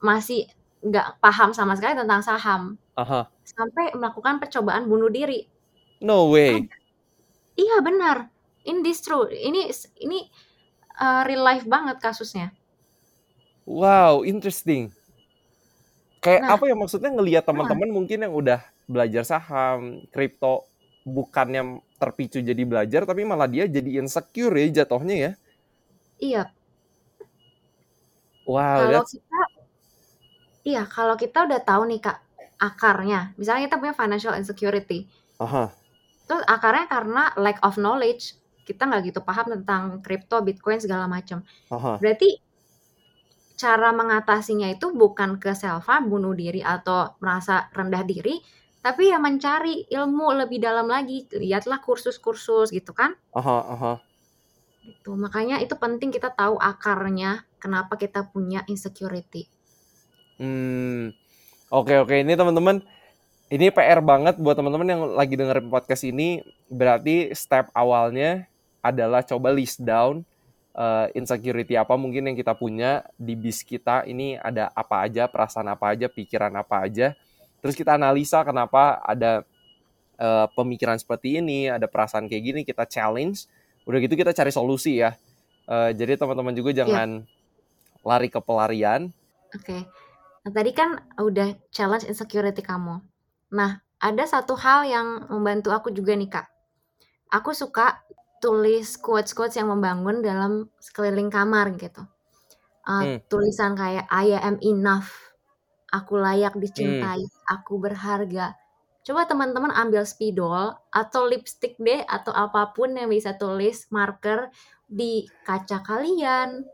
[0.00, 0.46] masih
[0.84, 2.62] nggak paham sama sekali tentang saham.
[2.96, 3.28] Aha.
[3.44, 5.44] Sampai melakukan percobaan bunuh diri.
[6.00, 6.64] No way.
[6.64, 6.76] Ada.
[7.56, 8.16] Iya benar.
[8.68, 9.28] In this true.
[9.28, 9.72] Ini
[10.04, 10.28] ini
[11.00, 12.52] uh, real life banget kasusnya.
[13.66, 14.94] Wow, interesting.
[16.22, 16.54] Kayak Nah.
[16.58, 20.66] apa ya maksudnya ngelihat teman-teman mungkin yang udah belajar saham, kripto,
[21.06, 25.32] bukannya terpicu jadi belajar tapi malah dia jadi insecure ya jatuhnya ya?
[26.18, 26.42] Iya.
[28.46, 29.40] Wow, Kalau that's kita
[30.66, 32.18] iya, kalau kita udah tahu nih Kak,
[32.58, 35.06] akarnya, misalnya kita punya financial insecurity.
[35.42, 35.70] Aha.
[36.26, 38.34] Terus akarnya karena lack of knowledge,
[38.66, 41.46] kita nggak gitu paham tentang kripto, Bitcoin segala macam.
[41.70, 42.42] Berarti
[43.56, 48.42] cara mengatasinya itu bukan ke self harm, bunuh diri atau merasa rendah diri,
[48.82, 51.26] tapi ya mencari ilmu lebih dalam lagi.
[51.30, 53.14] Lihatlah kursus-kursus gitu kan.
[53.38, 53.92] Aha, aha.
[54.86, 55.14] Gitu.
[55.14, 59.48] Makanya itu penting kita tahu akarnya kenapa kita punya insecurity.
[60.36, 61.12] Hmm.
[61.72, 62.14] Oke, oke.
[62.22, 62.84] Ini teman-teman,
[63.50, 66.44] ini PR banget buat teman-teman yang lagi dengerin podcast ini.
[66.70, 68.46] Berarti step awalnya
[68.84, 70.22] adalah coba list down
[70.76, 74.04] uh, insecurity apa mungkin yang kita punya di bis kita.
[74.06, 77.16] Ini ada apa aja, perasaan apa aja, pikiran apa aja.
[77.64, 79.42] Terus kita analisa kenapa ada
[80.20, 83.48] uh, pemikiran seperti ini, ada perasaan kayak gini, kita challenge.
[83.88, 85.16] Udah gitu kita cari solusi ya.
[85.66, 86.86] Uh, jadi teman-teman juga Iya.
[86.86, 87.26] jangan
[88.08, 89.02] lari ke pelarian.
[89.54, 89.78] Oke.
[90.46, 93.02] Nah, tadi kan udah challenge insecurity kamu.
[93.54, 96.46] Nah, ada satu hal yang membantu aku juga nih, Kak.
[97.34, 98.04] Aku suka
[98.42, 102.04] tulis quotes-quotes yang membangun dalam sekeliling kamar gitu.
[102.86, 103.18] Uh, Hmm.
[103.30, 105.10] tulisan kayak I am enough.
[105.92, 107.08] Aku layak Hmm.
[107.10, 108.56] dicintai, aku berharga.
[109.06, 114.50] Coba teman-teman ambil spidol atau lipstick deh atau apa pun yang bisa tulis marker
[114.90, 116.66] di kaca kalian,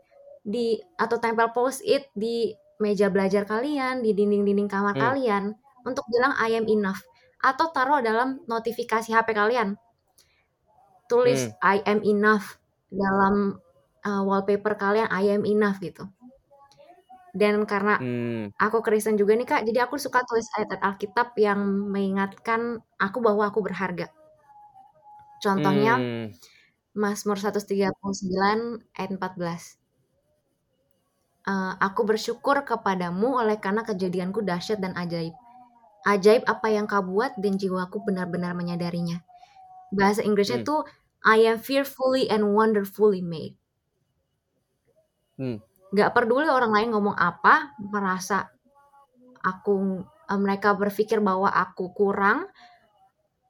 [0.43, 4.99] di atau tempel post-it di meja belajar kalian, di dinding-dinding kamar Hmm.
[4.99, 5.55] kalian
[5.87, 7.01] untuk bilang I am enough
[7.43, 9.75] atau taruh dalam notifikasi HP kalian.
[11.11, 11.53] Tulis Hmm.
[11.63, 12.59] I am enough
[12.91, 13.35] dalam
[14.07, 16.07] uh, wallpaper kalian I am enough gitu.
[17.33, 18.53] Dan karena Hmm.
[18.65, 21.61] aku Kristen juga nih Kak, jadi aku suka tulis ayat Alkitab yang
[21.93, 22.61] mengingatkan
[23.01, 24.07] aku bahwa aku berharga.
[25.43, 26.33] Contohnya Hmm.
[27.01, 28.61] Mazmur 139
[28.97, 29.77] ayat 14.
[31.43, 35.35] Eh, aku bersyukur kepadamu oleh karena kejadianku dahsyat dan ajaib.
[36.07, 39.17] Ajaib apa yang kau buat dan jiwaku benar-benar menyadarinya.
[39.97, 40.67] Bahasa Inggrisnya Hmm.
[40.69, 40.81] tuh
[41.25, 43.55] I am fearfully and wonderfully made.
[45.37, 45.57] Hmm.
[45.93, 48.37] Gak peduli orang lain ngomong apa, merasa
[49.43, 49.75] aku
[50.31, 52.39] eh, mereka berpikir bahwa aku kurang,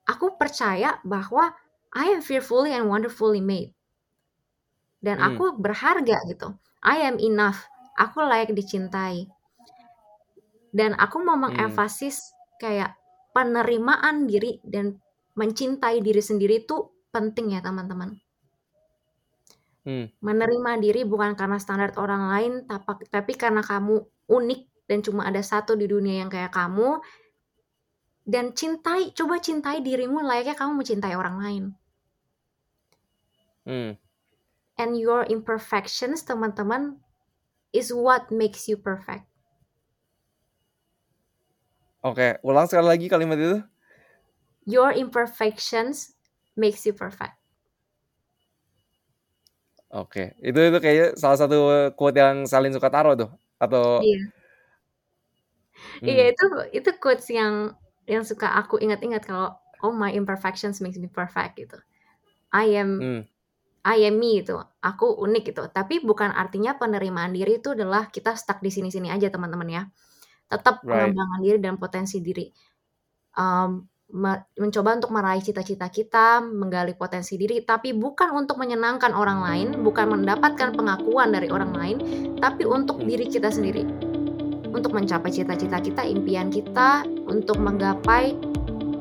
[0.09, 1.53] aku percaya bahwa
[1.93, 3.71] I am fearfully and wonderfully made.
[5.03, 5.35] Dan Hmm.
[5.35, 6.55] aku berharga gitu.
[6.83, 7.72] I am enough.
[7.99, 9.29] Aku layak dicintai.
[10.73, 11.53] Dan aku mau Hmm.
[11.53, 12.97] mengemfasis kayak
[13.33, 14.97] penerimaan diri dan
[15.37, 18.17] mencintai diri sendiri itu penting ya teman-teman.
[19.83, 20.07] Hmm.
[20.23, 23.99] Menerima diri bukan karena standar orang lain, tapi, tapi karena kamu
[24.31, 27.03] unik dan cuma ada satu di dunia yang kayak kamu.
[28.23, 31.63] Dan cintai, coba cintai dirimu layaknya kamu mencintai orang lain.
[33.67, 33.91] Hmm.
[34.79, 37.02] And your imperfections, teman-teman,
[37.73, 39.25] is what makes you perfect.
[42.03, 43.59] Oke, ulang sekali lagi kalimat itu.
[44.63, 46.15] Your imperfections
[46.55, 47.35] makes you perfect.
[49.93, 51.57] Oke, itu itu kayaknya salah satu
[51.93, 53.29] quote yang Salin suka taruh tuh
[53.61, 54.33] atau Iya.
[56.03, 56.33] Iya hmm.
[56.33, 56.45] itu
[56.81, 57.75] itu quotes yang
[58.09, 59.55] yang suka aku ingat-ingat kalau
[59.85, 61.77] oh my imperfections makes me perfect gitu.
[62.51, 63.21] I am Hmm.
[63.83, 64.55] I am me itu.
[64.79, 65.63] Aku unik gitu.
[65.67, 69.83] Tapi bukan artinya penerimaan diri itu adalah kita stuck di sini-sini aja teman-teman ya.
[70.47, 71.11] Tetap Right.
[71.11, 72.47] pengembangan diri dan potensi diri.
[73.35, 79.43] Um, me- mencoba untuk meraih cita-cita kita, menggali potensi diri, tapi bukan untuk menyenangkan orang
[79.43, 81.97] lain, bukan mendapatkan pengakuan dari orang lain,
[82.39, 83.07] tapi untuk Hmm.
[83.09, 83.83] diri kita sendiri.
[84.73, 88.33] Untuk mencapai cita-cita kita, impian kita, untuk menggapai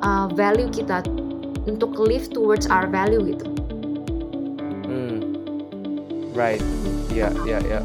[0.03, 1.07] uh, value kita,
[1.71, 3.62] untuk live towards our value gitu.
[6.33, 6.65] Right.
[7.13, 7.81] Iya, iya, iya.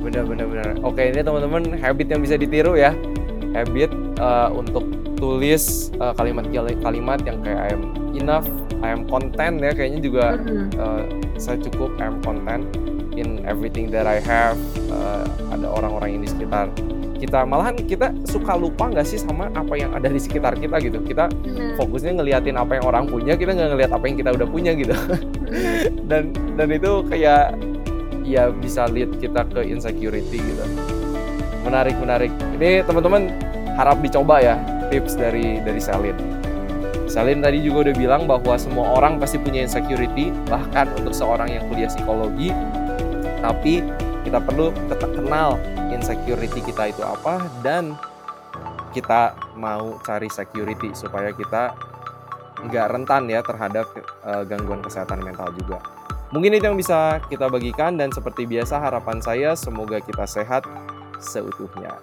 [0.00, 0.68] Benar, benar, benar.
[0.80, 2.96] Oke, ini teman-teman habit yang bisa ditiru ya.
[3.52, 4.84] Habit uh, untuk
[5.20, 7.82] tulis uh, kalimat-kalimat yang kayak I am
[8.16, 8.48] enough,
[8.80, 9.72] I am content ya.
[9.76, 10.24] Kayaknya juga
[10.80, 11.02] uh,
[11.36, 12.64] saya cukup, I am content
[13.16, 14.56] in everything that I have.
[14.88, 16.72] Uh, ada orang-orang ini sekitar
[17.24, 21.00] kita malahan kita suka lupa nggak sih sama apa yang ada di sekitar kita gitu
[21.00, 21.80] kita Benar.
[21.80, 24.92] fokusnya ngeliatin apa yang orang punya kita nggak ngeliat apa yang kita udah punya gitu
[26.10, 27.56] dan dan itu kayak
[28.24, 30.64] ya bisa lead kita ke insecurity gitu.
[31.62, 32.32] Menarik menarik.
[32.56, 33.30] Ini teman-teman
[33.76, 34.56] harap dicoba ya
[34.88, 36.16] tips dari dari Selin.
[37.04, 41.62] Selin tadi juga udah bilang bahwa semua orang pasti punya insecurity bahkan untuk seorang yang
[41.70, 42.50] kuliah psikologi.
[43.44, 43.84] Tapi
[44.24, 45.60] kita perlu tetap kenal
[45.92, 47.92] insecurity kita itu apa dan
[48.96, 51.76] kita mau cari security supaya kita
[52.64, 53.84] nggak rentan ya terhadap
[54.24, 55.82] uh, gangguan kesehatan mental juga.
[56.34, 60.66] Mungkin itu yang bisa kita bagikan dan seperti biasa harapan saya semoga kita sehat
[61.22, 61.94] seutuhnya.